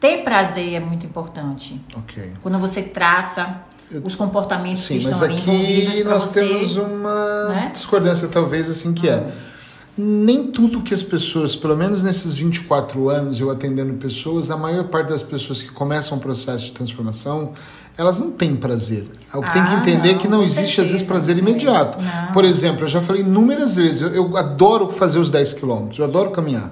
Ter 0.01 0.23
prazer 0.23 0.75
é 0.75 0.81
muito 0.81 1.05
importante. 1.05 1.81
Ok. 1.97 2.33
Quando 2.43 2.59
você 2.59 2.83
traça 2.83 3.63
eu... 3.91 4.03
os 4.05 4.15
comportamentos 4.15 4.83
Sim, 4.83 4.99
que 4.99 5.09
estão 5.09 5.23
ali 5.25 5.35
envolvidos 5.35 5.75
Sim, 5.75 5.85
mas 5.85 5.89
aqui 5.89 6.05
nós 6.05 6.23
você, 6.25 6.41
temos 6.41 6.77
uma 6.77 7.49
né? 7.49 7.71
discordância 7.73 8.29
talvez 8.29 8.71
assim 8.71 8.93
que 8.93 9.09
é. 9.09 9.15
ah. 9.15 9.17
é 9.17 9.49
nem 10.01 10.47
tudo 10.47 10.81
que 10.81 10.95
as 10.95 11.03
pessoas, 11.03 11.57
pelo 11.57 11.77
menos 11.77 12.05
nesses 12.05 12.37
24 12.37 13.09
anos 13.09 13.41
eu 13.41 13.51
atendendo 13.51 13.93
pessoas, 13.95 14.49
a 14.49 14.57
maior 14.57 14.85
parte 14.85 15.09
das 15.09 15.25
pessoas 15.25 15.61
que 15.61 15.73
começam 15.73 16.17
um 16.17 16.21
processo 16.21 16.67
de 16.67 16.73
transformação, 16.73 17.53
elas 17.97 18.17
não 18.17 18.31
têm 18.31 18.55
prazer. 18.55 19.09
O 19.35 19.43
que 19.43 19.49
ah, 19.49 19.53
tem 19.53 19.65
que 19.65 19.75
entender 19.75 20.13
não, 20.13 20.15
é 20.15 20.23
que 20.23 20.29
não 20.29 20.45
existe 20.45 20.77
certeza, 20.77 20.83
às 20.83 20.91
vezes 20.93 21.05
prazer 21.05 21.37
imediato. 21.37 21.99
Não. 22.01 22.33
Por 22.33 22.45
exemplo, 22.45 22.85
eu 22.85 22.89
já 22.89 23.03
falei 23.03 23.23
inúmeras 23.23 23.75
vezes, 23.75 24.03
eu, 24.03 24.15
eu 24.15 24.37
adoro 24.37 24.89
fazer 24.93 25.19
os 25.19 25.33
10 25.33 25.55
quilômetros, 25.55 25.99
eu 25.99 26.05
adoro 26.05 26.31
caminhar. 26.31 26.71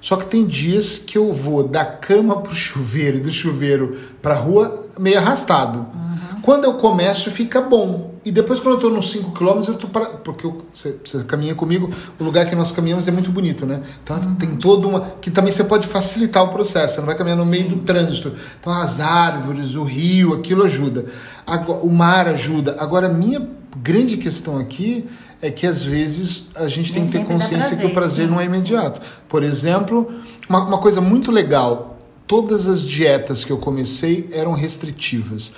Só 0.00 0.16
que 0.16 0.26
tem 0.26 0.46
dias 0.46 0.98
que 0.98 1.18
eu 1.18 1.32
vou 1.32 1.62
da 1.62 1.84
cama 1.84 2.40
pro 2.40 2.54
chuveiro 2.54 3.18
e 3.18 3.20
do 3.20 3.32
chuveiro 3.32 3.96
pra 4.22 4.34
rua 4.34 4.86
meio 4.98 5.18
arrastado. 5.18 5.80
Uhum. 5.80 6.40
Quando 6.42 6.64
eu 6.64 6.74
começo, 6.74 7.30
fica 7.30 7.60
bom. 7.60 8.14
E 8.24 8.30
depois, 8.30 8.60
quando 8.60 8.74
eu 8.74 8.80
tô 8.80 8.90
nos 8.90 9.10
5 9.10 9.32
km, 9.32 9.60
eu 9.68 9.74
tô 9.74 9.88
para. 9.88 10.06
Porque 10.06 10.46
eu, 10.46 10.62
você, 10.74 10.96
você, 11.04 11.22
caminha 11.24 11.54
comigo, 11.54 11.90
o 12.18 12.24
lugar 12.24 12.46
que 12.46 12.54
nós 12.54 12.72
caminhamos 12.72 13.08
é 13.08 13.10
muito 13.10 13.30
bonito, 13.30 13.64
né? 13.64 13.82
Então 14.02 14.16
uhum. 14.16 14.34
tem 14.34 14.56
toda 14.56 14.86
uma. 14.86 15.00
Que 15.20 15.30
também 15.30 15.52
você 15.52 15.64
pode 15.64 15.86
facilitar 15.86 16.42
o 16.44 16.48
processo. 16.48 16.94
Você 16.94 17.00
não 17.00 17.06
vai 17.06 17.16
caminhar 17.16 17.38
no 17.38 17.44
Sim. 17.44 17.50
meio 17.50 17.68
do 17.68 17.78
trânsito. 17.78 18.32
Então 18.60 18.72
as 18.72 19.00
árvores, 19.00 19.74
o 19.74 19.84
rio, 19.84 20.34
aquilo 20.34 20.64
ajuda. 20.64 21.06
Agora, 21.46 21.80
o 21.80 21.90
mar 21.90 22.28
ajuda. 22.28 22.76
Agora, 22.78 23.06
a 23.06 23.12
minha 23.12 23.48
grande 23.82 24.16
questão 24.16 24.58
aqui 24.58 25.06
é 25.40 25.50
que 25.50 25.66
às 25.66 25.82
vezes 25.82 26.48
a 26.54 26.68
gente 26.68 26.92
tem 26.92 27.06
que 27.06 27.12
ter 27.12 27.24
consciência 27.24 27.68
prazer, 27.68 27.78
que 27.78 27.86
o 27.86 27.94
prazer 27.94 28.26
sim. 28.26 28.32
não 28.32 28.40
é 28.40 28.44
imediato. 28.44 29.00
Por 29.28 29.42
exemplo, 29.42 30.12
uma, 30.48 30.64
uma 30.64 30.78
coisa 30.78 31.00
muito 31.00 31.30
legal: 31.30 31.98
todas 32.26 32.66
as 32.66 32.82
dietas 32.82 33.44
que 33.44 33.52
eu 33.52 33.58
comecei 33.58 34.28
eram 34.32 34.52
restritivas. 34.52 35.52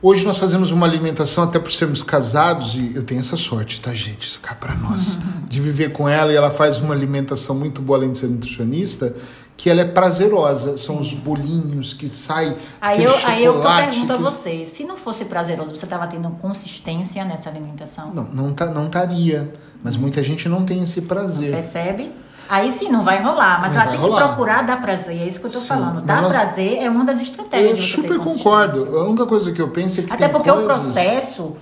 Hoje 0.00 0.24
nós 0.24 0.38
fazemos 0.38 0.70
uma 0.70 0.86
alimentação, 0.86 1.42
até 1.42 1.58
por 1.58 1.72
sermos 1.72 2.04
casados, 2.04 2.76
e 2.76 2.92
eu 2.94 3.02
tenho 3.02 3.18
essa 3.18 3.36
sorte, 3.36 3.80
tá, 3.80 3.92
gente? 3.92 4.28
Isso 4.28 4.38
cá 4.38 4.54
para 4.54 4.72
nós, 4.76 5.18
de 5.50 5.60
viver 5.60 5.90
com 5.90 6.08
ela, 6.08 6.32
e 6.32 6.36
ela 6.36 6.52
faz 6.52 6.78
uma 6.78 6.94
alimentação 6.94 7.56
muito 7.56 7.82
boa, 7.82 7.98
além 7.98 8.12
de 8.12 8.18
ser 8.18 8.28
nutricionista, 8.28 9.16
que 9.58 9.68
ela 9.68 9.80
é 9.80 9.84
prazerosa. 9.84 10.78
São 10.78 10.98
os 10.98 11.12
bolinhos 11.12 11.92
que 11.92 12.08
saem. 12.08 12.56
Aí 12.80 13.02
eu, 13.02 13.12
aí 13.26 13.44
eu 13.44 13.60
pergunto 13.60 14.06
que... 14.06 14.12
a 14.12 14.16
você: 14.16 14.64
se 14.64 14.84
não 14.84 14.96
fosse 14.96 15.26
prazeroso, 15.26 15.74
você 15.74 15.84
estava 15.84 16.06
tendo 16.06 16.30
consistência 16.40 17.24
nessa 17.24 17.50
alimentação? 17.50 18.14
Não, 18.14 18.24
não, 18.32 18.54
tá, 18.54 18.66
não 18.66 18.86
estaria. 18.86 19.52
Mas 19.82 19.96
muita 19.96 20.22
gente 20.22 20.48
não 20.48 20.64
tem 20.64 20.82
esse 20.82 21.02
prazer. 21.02 21.50
Não 21.50 21.58
percebe? 21.58 22.12
Aí 22.48 22.70
sim, 22.70 22.90
não 22.90 23.04
vai 23.04 23.22
rolar, 23.22 23.60
mas 23.60 23.74
não 23.74 23.82
ela 23.82 23.90
tem 23.90 24.00
rolar. 24.00 24.22
que 24.22 24.26
procurar 24.28 24.62
dar 24.62 24.80
prazer, 24.80 25.20
é 25.20 25.26
isso 25.26 25.38
que 25.38 25.46
eu 25.46 25.50
tô 25.50 25.58
sim, 25.58 25.66
falando. 25.66 26.00
Dar 26.00 26.22
nós... 26.22 26.32
prazer 26.32 26.78
é 26.78 26.88
uma 26.88 27.04
das 27.04 27.20
estratégias. 27.20 27.70
Eu 27.72 27.76
super 27.76 28.18
concordo. 28.18 28.96
A 28.96 29.04
única 29.04 29.26
coisa 29.26 29.52
que 29.52 29.60
eu 29.60 29.68
penso 29.68 30.00
é 30.00 30.04
que. 30.04 30.12
Até 30.12 30.28
porque 30.28 30.50
coisas... 30.50 30.64
o 30.64 30.82
processo 30.82 31.56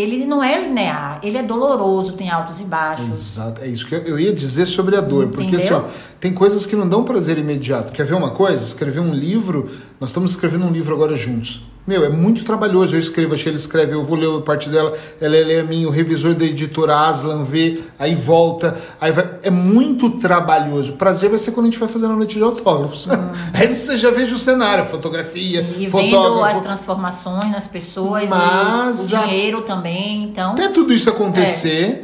ele 0.00 0.24
não 0.26 0.42
é 0.42 0.60
linear, 0.60 1.20
ele 1.22 1.36
é 1.38 1.42
doloroso, 1.42 2.12
tem 2.12 2.30
altos 2.30 2.60
e 2.60 2.64
baixos. 2.64 3.06
Exato, 3.06 3.62
é 3.62 3.68
isso 3.68 3.86
que 3.86 3.94
eu 3.94 4.18
ia 4.18 4.32
dizer 4.32 4.66
sobre 4.66 4.96
a 4.96 5.00
dor, 5.00 5.24
Entendeu? 5.24 5.42
porque 5.42 5.56
assim, 5.56 5.72
ó, 5.72 5.82
tem 6.18 6.32
coisas 6.32 6.66
que 6.66 6.74
não 6.76 6.88
dão 6.88 7.04
prazer 7.04 7.38
imediato. 7.38 7.92
Quer 7.92 8.04
ver 8.04 8.14
uma 8.14 8.30
coisa? 8.30 8.62
Escrever 8.62 9.00
um 9.00 9.12
livro, 9.12 9.70
nós 10.00 10.10
estamos 10.10 10.32
escrevendo 10.32 10.64
um 10.66 10.70
livro 10.70 10.94
agora 10.94 11.16
juntos. 11.16 11.62
Meu, 11.90 12.04
é 12.04 12.08
muito 12.08 12.44
trabalhoso. 12.44 12.94
Eu 12.94 13.00
escrevo, 13.00 13.34
achei 13.34 13.50
ele 13.50 13.56
escreve, 13.56 13.94
eu 13.94 14.04
vou 14.04 14.16
ler 14.16 14.32
a 14.32 14.40
parte 14.42 14.68
dela, 14.68 14.96
ela 15.20 15.32
lê 15.32 15.58
a 15.58 15.64
minha, 15.64 15.88
o 15.88 15.90
revisor 15.90 16.36
da 16.36 16.44
editora 16.44 16.96
Aslan 16.96 17.42
vê, 17.42 17.80
aí 17.98 18.14
volta, 18.14 18.76
aí 19.00 19.10
vai. 19.10 19.28
É 19.42 19.50
muito 19.50 20.08
trabalhoso. 20.10 20.92
O 20.92 20.96
prazer 20.96 21.28
vai 21.28 21.36
ser 21.36 21.50
quando 21.50 21.66
a 21.66 21.68
gente 21.68 21.80
vai 21.80 21.88
fazer 21.88 22.06
a 22.06 22.10
noite 22.10 22.36
de 22.36 22.44
autógrafos. 22.44 23.08
Hum. 23.08 23.10
Aí 23.52 23.66
você 23.66 23.96
já 23.96 24.12
veja 24.12 24.36
o 24.36 24.38
cenário, 24.38 24.86
fotografia, 24.86 25.62
e 25.76 25.90
fotógrafo. 25.90 26.34
vendo 26.34 26.44
as 26.44 26.62
transformações 26.62 27.50
nas 27.50 27.66
pessoas 27.66 28.30
Mas 28.30 29.12
o 29.12 29.18
dinheiro 29.18 29.58
a... 29.58 29.62
também, 29.62 30.22
então. 30.22 30.52
Até 30.52 30.68
tudo 30.68 30.92
isso 30.92 31.10
acontecer, 31.10 31.82
é. 31.82 32.02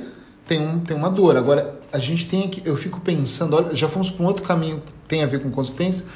tem, 0.48 0.66
um, 0.66 0.80
tem 0.80 0.96
uma 0.96 1.08
dor. 1.08 1.36
Agora, 1.36 1.78
a 1.92 1.98
gente 1.98 2.26
tem 2.26 2.42
aqui, 2.42 2.60
eu 2.64 2.76
fico 2.76 3.00
pensando, 3.00 3.54
olha, 3.54 3.72
já 3.72 3.86
fomos 3.86 4.10
para 4.10 4.24
um 4.24 4.26
outro 4.26 4.42
caminho 4.42 4.82
que 4.84 4.92
tem 5.06 5.22
a 5.22 5.26
ver 5.26 5.40
com 5.40 5.48
consistência 5.52 6.06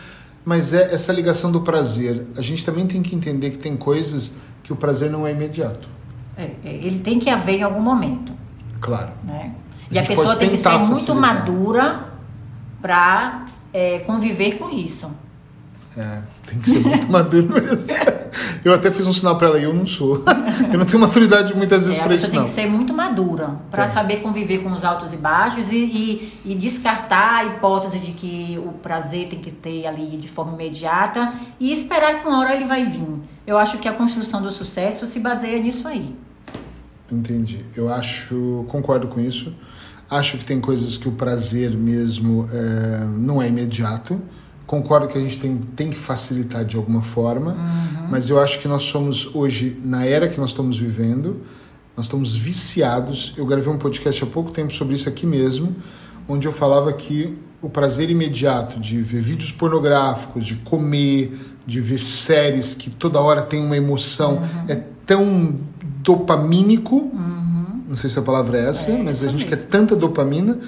mas 0.44 0.72
é 0.72 0.92
essa 0.94 1.12
ligação 1.12 1.52
do 1.52 1.60
prazer. 1.60 2.26
A 2.36 2.40
gente 2.40 2.64
também 2.64 2.86
tem 2.86 3.02
que 3.02 3.14
entender 3.14 3.50
que 3.50 3.58
tem 3.58 3.76
coisas 3.76 4.36
que 4.62 4.72
o 4.72 4.76
prazer 4.76 5.10
não 5.10 5.26
é 5.26 5.32
imediato. 5.32 5.88
É, 6.36 6.50
é 6.64 6.74
ele 6.74 7.00
tem 7.00 7.18
que 7.18 7.28
haver 7.28 7.58
em 7.58 7.62
algum 7.62 7.82
momento. 7.82 8.32
Claro. 8.80 9.12
Né? 9.24 9.54
A 9.90 9.94
e 9.94 9.98
a 9.98 10.02
pessoa 10.02 10.36
tem 10.36 10.50
que 10.50 10.56
ser 10.56 10.64
facilitar. 10.64 10.88
muito 10.88 11.14
madura 11.14 12.08
para 12.80 13.44
é, 13.72 13.98
conviver 14.00 14.56
com 14.56 14.70
isso. 14.70 15.10
É, 15.96 16.22
tem 16.46 16.58
que 16.60 16.70
ser 16.70 16.80
muito 16.80 17.08
maduro 17.10 17.52
mesmo. 17.52 17.92
Eu 18.64 18.74
até 18.74 18.90
fiz 18.90 19.06
um 19.06 19.12
sinal 19.12 19.36
para 19.36 19.48
ela 19.48 19.58
e 19.58 19.64
eu 19.64 19.72
não 19.72 19.86
sou. 19.86 20.22
Eu 20.70 20.78
não 20.78 20.84
tenho 20.84 21.00
maturidade 21.00 21.54
muitas 21.54 21.86
vezes 21.86 21.98
é, 21.98 22.04
para 22.04 22.14
isso, 22.14 22.26
não. 22.28 22.42
tem 22.42 22.44
que 22.44 22.50
ser 22.50 22.66
muito 22.68 22.92
madura 22.92 23.56
para 23.70 23.86
saber 23.86 24.18
conviver 24.18 24.58
com 24.58 24.70
os 24.70 24.84
altos 24.84 25.12
e 25.12 25.16
baixos 25.16 25.72
e, 25.72 25.76
e, 25.76 26.32
e, 26.44 26.54
descartar 26.54 27.38
a 27.38 27.44
hipótese 27.44 27.98
de 27.98 28.12
que 28.12 28.60
o 28.64 28.72
prazer 28.72 29.28
tem 29.28 29.40
que 29.40 29.50
ter 29.50 29.86
ali 29.86 30.16
de 30.16 30.28
forma 30.28 30.52
imediata 30.52 31.32
e 31.58 31.72
esperar 31.72 32.20
que 32.20 32.28
uma 32.28 32.38
hora 32.38 32.54
ele 32.54 32.66
vai 32.66 32.84
vir. 32.84 33.20
Eu 33.46 33.58
acho 33.58 33.78
que 33.78 33.88
a 33.88 33.92
construção 33.92 34.42
do 34.42 34.52
sucesso 34.52 35.06
se 35.06 35.18
baseia 35.18 35.58
nisso 35.60 35.88
aí. 35.88 36.14
Entendi. 37.10 37.64
Eu 37.74 37.92
acho, 37.92 38.64
concordo 38.68 39.08
com 39.08 39.20
isso. 39.20 39.52
Acho 40.08 40.38
que 40.38 40.44
tem 40.44 40.60
coisas 40.60 40.96
que 40.96 41.08
o 41.08 41.12
prazer 41.12 41.70
mesmo 41.70 42.48
é, 42.52 43.04
não 43.06 43.40
é 43.40 43.48
imediato 43.48 44.20
Concordo 44.70 45.08
que 45.08 45.18
a 45.18 45.20
gente 45.20 45.36
tem, 45.40 45.56
tem 45.74 45.90
que 45.90 45.96
facilitar 45.96 46.64
de 46.64 46.76
alguma 46.76 47.02
forma, 47.02 47.54
uhum. 47.54 48.06
mas 48.08 48.30
eu 48.30 48.38
acho 48.38 48.60
que 48.60 48.68
nós 48.68 48.84
somos 48.84 49.34
hoje, 49.34 49.80
na 49.84 50.06
era 50.06 50.28
que 50.28 50.38
nós 50.38 50.50
estamos 50.50 50.78
vivendo, 50.78 51.40
nós 51.96 52.06
estamos 52.06 52.36
viciados. 52.36 53.34
Eu 53.36 53.44
gravei 53.44 53.68
um 53.68 53.76
podcast 53.76 54.22
há 54.22 54.28
pouco 54.28 54.52
tempo 54.52 54.72
sobre 54.72 54.94
isso 54.94 55.08
aqui 55.08 55.26
mesmo, 55.26 55.74
onde 56.28 56.46
eu 56.46 56.52
falava 56.52 56.92
que 56.92 57.36
o 57.60 57.68
prazer 57.68 58.10
imediato 58.10 58.78
de 58.78 59.02
ver 59.02 59.20
vídeos 59.20 59.50
pornográficos, 59.50 60.46
de 60.46 60.54
comer, 60.54 61.36
de 61.66 61.80
ver 61.80 61.98
séries 61.98 62.72
que 62.72 62.90
toda 62.90 63.20
hora 63.20 63.42
tem 63.42 63.60
uma 63.60 63.76
emoção, 63.76 64.34
uhum. 64.34 64.64
é 64.68 64.76
tão 65.04 65.56
dopamínico. 66.00 67.10
Uhum. 67.12 67.82
Não 67.88 67.96
sei 67.96 68.08
se 68.08 68.20
a 68.20 68.22
palavra 68.22 68.56
é 68.56 68.68
essa, 68.68 68.92
é, 68.92 69.02
mas 69.02 69.24
a 69.24 69.26
gente 69.26 69.44
mesmo. 69.44 69.48
quer 69.48 69.66
tanta 69.66 69.96
dopamina 69.96 70.60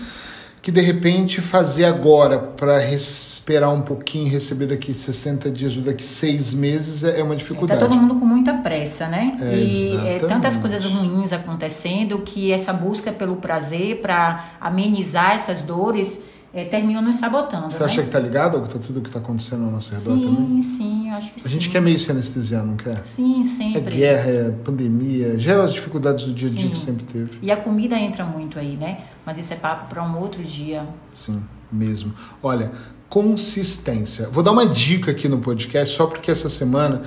que 0.63 0.71
de 0.71 0.81
repente 0.81 1.41
fazer 1.41 1.85
agora 1.85 2.39
para 2.39 2.89
esperar 2.93 3.71
um 3.71 3.83
pouquinho, 3.83 4.31
receber 4.31 4.67
daqui 4.67 4.95
60 4.95 5.51
dias 5.51 5.77
ou 5.77 5.83
daqui 5.83 6.05
seis 6.05 6.55
meses 6.55 7.03
é, 7.03 7.19
é 7.19 7.23
uma 7.23 7.35
dificuldade. 7.35 7.83
Está 7.83 7.93
todo 7.93 8.01
mundo 8.01 8.15
com 8.21 8.25
muita 8.25 8.55
pressa, 8.55 9.09
né? 9.09 9.37
É, 9.41 9.57
e 9.57 9.97
é, 10.07 10.19
tantas 10.21 10.55
coisas 10.55 10.85
ruins 10.85 11.33
acontecendo 11.33 12.21
que 12.21 12.53
essa 12.53 12.73
busca 12.73 13.11
pelo 13.11 13.37
prazer 13.37 14.01
para 14.01 14.53
amenizar 14.61 15.35
essas 15.35 15.61
dores 15.61 16.21
é, 16.55 16.65
terminam 16.65 17.01
nos 17.01 17.17
sabotando. 17.17 17.71
Você 17.71 17.79
né? 17.79 17.85
acha 17.85 18.03
que 18.03 18.11
tá 18.11 18.19
ligado 18.19 18.61
com 18.61 18.67
tudo 18.79 19.01
que 19.01 19.09
está 19.09 19.19
acontecendo 19.19 19.65
ao 19.65 19.71
nosso 19.71 19.91
redor 19.91 20.17
sim, 20.17 20.23
também? 20.23 20.63
Sim, 20.63 20.79
sim, 20.79 21.11
acho 21.11 21.33
que 21.33 21.41
a 21.41 21.43
sim. 21.43 21.49
A 21.49 21.51
gente 21.51 21.71
quer 21.71 21.81
meio 21.81 21.99
se 21.99 22.11
anestesiar, 22.11 22.65
não 22.65 22.77
quer? 22.77 23.03
Sim, 23.07 23.43
sempre. 23.43 23.95
É 23.95 23.97
guerra, 23.97 24.31
é 24.31 24.51
pandemia, 24.51 25.29
é 25.29 25.53
as 25.63 25.73
dificuldades 25.73 26.27
do 26.27 26.35
dia 26.35 26.49
a 26.49 26.53
dia 26.53 26.71
que 26.71 26.79
sempre 26.79 27.05
teve. 27.05 27.39
E 27.41 27.51
a 27.51 27.57
comida 27.57 27.99
entra 27.99 28.25
muito 28.25 28.59
aí, 28.59 28.77
né? 28.77 29.05
Mas 29.25 29.39
isso 29.39 29.53
é 29.53 29.57
papo 29.57 29.87
para 29.87 30.03
um 30.03 30.19
outro 30.19 30.43
dia. 30.43 30.87
Sim, 31.11 31.43
mesmo. 31.71 32.13
Olha, 32.43 32.73
consistência. 33.09 34.29
Vou 34.31 34.43
dar 34.43 34.53
uma 34.53 34.67
dica 34.67 35.11
aqui 35.11 35.29
no 35.29 35.39
podcast, 35.39 35.97
só 35.97 36.07
porque 36.07 36.31
essa 36.31 36.49
semana 36.49 37.03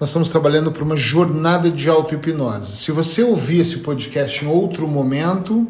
nós 0.00 0.10
estamos 0.10 0.28
trabalhando 0.28 0.70
para 0.70 0.84
uma 0.84 0.94
jornada 0.94 1.70
de 1.70 1.88
auto-hipnose. 1.88 2.76
Se 2.76 2.92
você 2.92 3.22
ouvir 3.22 3.60
esse 3.60 3.78
podcast 3.78 4.44
em 4.44 4.48
outro 4.48 4.86
momento, 4.86 5.66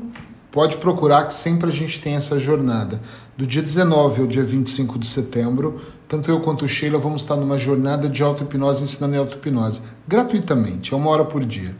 pode 0.50 0.76
procurar 0.78 1.24
que 1.26 1.34
sempre 1.34 1.68
a 1.68 1.72
gente 1.72 2.00
tem 2.00 2.14
essa 2.14 2.38
jornada. 2.38 3.00
Do 3.36 3.46
dia 3.46 3.62
19 3.62 4.22
ao 4.22 4.26
dia 4.26 4.42
25 4.42 4.98
de 4.98 5.06
setembro, 5.06 5.80
tanto 6.08 6.30
eu 6.30 6.40
quanto 6.40 6.64
o 6.64 6.68
Sheila 6.68 6.98
vamos 6.98 7.22
estar 7.22 7.36
numa 7.36 7.58
jornada 7.58 8.08
de 8.08 8.22
auto-hipnose 8.22 8.82
ensinando 8.82 9.16
auto-hipnose, 9.18 9.82
gratuitamente, 10.06 10.92
é 10.92 10.96
uma 10.96 11.10
hora 11.10 11.24
por 11.24 11.44
dia. 11.44 11.76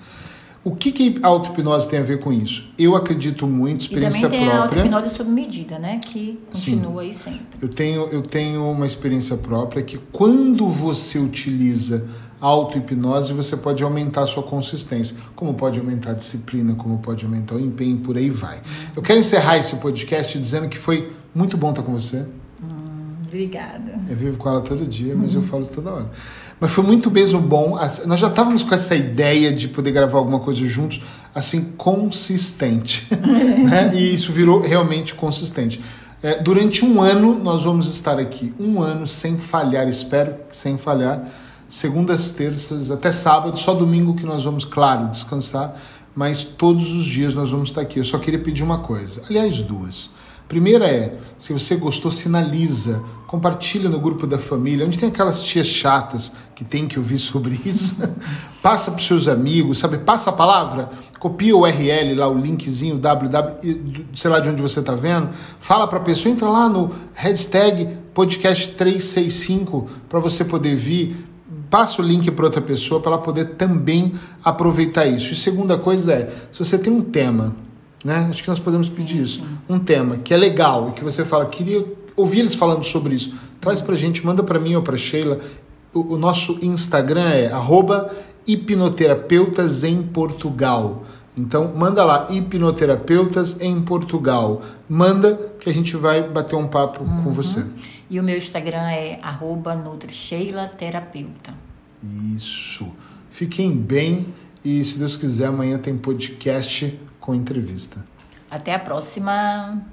O 0.63 0.75
que, 0.75 0.93
que 0.93 1.19
a 1.23 1.29
auto-hipnose 1.29 1.89
tem 1.89 1.99
a 1.99 2.03
ver 2.03 2.19
com 2.19 2.33
isso? 2.33 2.69
Eu 2.79 2.95
acredito 2.95 3.47
muito, 3.47 3.83
experiência 3.83 4.19
e 4.19 4.23
também 4.23 4.41
tem 4.41 4.49
própria. 4.49 4.83
a 4.83 4.85
auto-hipnose 4.85 5.17
sob 5.17 5.31
medida, 5.31 5.79
né? 5.79 5.99
Que 6.05 6.39
continua 6.51 7.03
Sim. 7.03 7.09
aí 7.09 7.15
sempre. 7.15 7.47
Eu 7.63 7.69
tenho, 7.69 8.03
eu 8.09 8.21
tenho 8.21 8.71
uma 8.71 8.85
experiência 8.85 9.37
própria 9.37 9.83
que 9.83 9.99
quando 10.13 10.69
você 10.69 11.19
utiliza 11.19 12.07
auto-hipnose, 12.40 13.33
você 13.33 13.57
pode 13.57 13.83
aumentar 13.83 14.22
a 14.22 14.27
sua 14.27 14.42
consistência, 14.42 15.16
como 15.35 15.55
pode 15.55 15.79
aumentar 15.79 16.11
a 16.11 16.14
disciplina, 16.14 16.74
como 16.74 16.98
pode 16.98 17.24
aumentar 17.24 17.57
o 17.57 17.61
empenho, 17.61 17.98
por 17.98 18.16
aí 18.16 18.31
vai. 18.31 18.61
Eu 18.94 19.03
quero 19.03 19.18
encerrar 19.18 19.57
esse 19.57 19.77
podcast 19.77 20.38
dizendo 20.38 20.68
que 20.68 20.79
foi 20.79 21.12
muito 21.35 21.57
bom 21.57 21.70
estar 21.70 21.83
com 21.83 21.92
você. 21.92 22.18
Hum, 22.62 23.24
obrigada. 23.27 23.98
Eu 24.09 24.16
vivo 24.16 24.38
com 24.38 24.48
ela 24.48 24.61
todo 24.61 24.87
dia, 24.87 25.14
mas 25.16 25.35
eu 25.35 25.42
falo 25.42 25.66
toda 25.66 25.90
hora. 25.90 26.11
Mas 26.61 26.72
foi 26.72 26.85
muito 26.85 27.11
mesmo 27.11 27.40
bom. 27.40 27.79
Nós 28.07 28.20
já 28.20 28.29
estávamos 28.29 28.62
com 28.62 28.74
essa 28.74 28.94
ideia 28.94 29.53
de 29.53 29.68
poder 29.68 29.92
gravar 29.92 30.18
alguma 30.18 30.40
coisa 30.40 30.66
juntos, 30.66 31.03
assim, 31.35 31.72
consistente. 31.77 33.07
né? 33.68 33.92
E 33.94 34.14
isso 34.14 34.33
virou 34.33 34.61
realmente 34.61 35.14
consistente. 35.14 35.81
É, 36.20 36.40
durante 36.40 36.85
um 36.85 37.01
ano, 37.01 37.38
nós 37.38 37.62
vamos 37.62 37.87
estar 37.87 38.18
aqui. 38.18 38.53
Um 38.59 38.81
ano 38.81 39.07
sem 39.07 39.38
falhar, 39.38 39.88
espero 39.88 40.35
que 40.48 40.57
sem 40.57 40.77
falhar 40.77 41.29
segundas, 41.69 42.31
terças, 42.31 42.91
até 42.91 43.13
sábado, 43.13 43.59
só 43.59 43.75
domingo 43.75 44.15
que 44.15 44.25
nós 44.25 44.45
vamos, 44.45 44.65
claro, 44.65 45.09
descansar, 45.09 45.77
mas 46.15 46.43
todos 46.43 46.93
os 46.93 47.05
dias 47.05 47.35
nós 47.35 47.51
vamos 47.51 47.69
estar 47.69 47.83
aqui. 47.83 47.99
Eu 47.99 48.05
só 48.05 48.19
queria 48.19 48.41
pedir 48.41 48.63
uma 48.63 48.79
coisa, 48.79 49.23
aliás, 49.29 49.63
duas. 49.63 50.11
Primeira 50.49 50.87
é, 50.87 51.19
se 51.39 51.53
você 51.53 51.77
gostou, 51.77 52.11
sinaliza, 52.11 53.03
compartilha 53.27 53.91
no 53.91 54.01
grupo 54.01 54.27
da 54.27 54.39
família, 54.39 54.87
onde 54.87 54.99
tem 54.99 55.11
aquelas 55.11 55.43
tias 55.43 55.67
chatas 55.67 56.33
que 56.55 56.65
tem 56.65 56.89
que 56.89 56.99
ouvir 56.99 57.19
sobre 57.19 57.61
isso. 57.67 57.97
Passa 58.63 58.91
para 58.91 58.99
os 58.99 59.07
seus 59.07 59.29
amigos, 59.29 59.79
sabe? 59.79 59.99
Passa 59.99 60.31
a 60.31 60.33
palavra, 60.33 60.89
copia 61.19 61.55
o 61.55 61.61
URL 61.61 62.15
lá, 62.15 62.29
o 62.29 62.39
linkzinho 62.39 62.97
www, 62.97 64.07
sei 64.15 64.31
lá 64.31 64.41
de 64.41 64.49
onde 64.49 64.63
você 64.63 64.81
está 64.81 64.95
vendo. 64.95 65.29
Fala 65.61 65.87
para 65.87 65.99
a 65.99 66.03
pessoa, 66.03 66.33
entra 66.33 66.49
lá 66.49 66.67
no 66.67 66.91
hashtag 67.13 67.99
podcast 68.15 68.73
365 68.73 69.87
para 70.09 70.19
você 70.19 70.47
poder 70.47 70.75
vir 70.75 71.29
passa 71.71 72.01
o 72.01 72.05
link 72.05 72.31
para 72.31 72.45
outra 72.45 72.61
pessoa 72.61 73.01
para 73.01 73.13
ela 73.13 73.21
poder 73.21 73.57
também 73.57 74.15
aproveitar 74.43 75.07
isso. 75.07 75.33
E 75.33 75.37
segunda 75.37 75.77
coisa 75.77 76.13
é, 76.13 76.33
se 76.51 76.59
você 76.59 76.79
tem 76.79 76.93
um 76.93 77.03
tema, 77.03 77.55
né? 78.05 78.29
Acho 78.31 78.43
que 78.43 78.49
nós 78.49 78.59
podemos 78.59 78.89
pedir 78.89 79.23
isso. 79.23 79.45
Um 79.69 79.79
tema 79.79 80.17
que 80.19 80.33
é 80.33 80.37
legal 80.37 80.89
e 80.91 80.93
que 80.93 81.05
você 81.05 81.25
fala, 81.25 81.47
queria 81.47 81.85
ouvir 82.17 82.41
eles 82.41 82.55
falando 82.55 82.85
sobre 82.85 83.15
isso. 83.15 83.35
Traz 83.61 83.81
pra 83.81 83.95
gente, 83.95 84.25
manda 84.25 84.43
para 84.43 84.59
mim 84.59 84.75
ou 84.75 84.83
para 84.83 84.97
Sheila. 84.97 85.41
O, 85.93 86.15
o, 86.15 86.19
nosso 86.19 86.59
Instagram 86.63 87.29
é 87.31 87.51
arroba 87.51 88.11
hipnoterapeutas 88.47 89.85
em 89.85 90.03
Portugal. 90.03 91.05
Então, 91.37 91.73
manda 91.75 92.05
lá, 92.05 92.27
hipnoterapeutas 92.31 93.61
em 93.61 93.81
Portugal. 93.81 94.63
Manda 94.89 95.53
que 95.61 95.69
a 95.69 95.73
gente 95.73 95.97
vai 95.97 96.29
bater 96.29 96.57
um 96.57 96.67
papo 96.67 97.05
uhum. 97.05 97.25
com 97.25 97.33
você. 97.33 97.65
E 98.11 98.18
o 98.18 98.23
meu 98.23 98.37
Instagram 98.37 98.90
é 98.90 99.18
arroba 99.23 99.75
Isso. 102.35 102.94
Fiquem 103.31 103.77
bem 103.77 104.33
e, 104.64 104.85
se 104.85 104.99
Deus 104.99 105.16
quiser, 105.16 105.47
amanhã 105.47 105.79
tem 105.79 105.97
podcast 105.97 106.99
com 107.21 107.35
entrevista. 107.35 108.05
Até 108.51 108.75
a 108.75 108.79
próxima. 108.79 109.85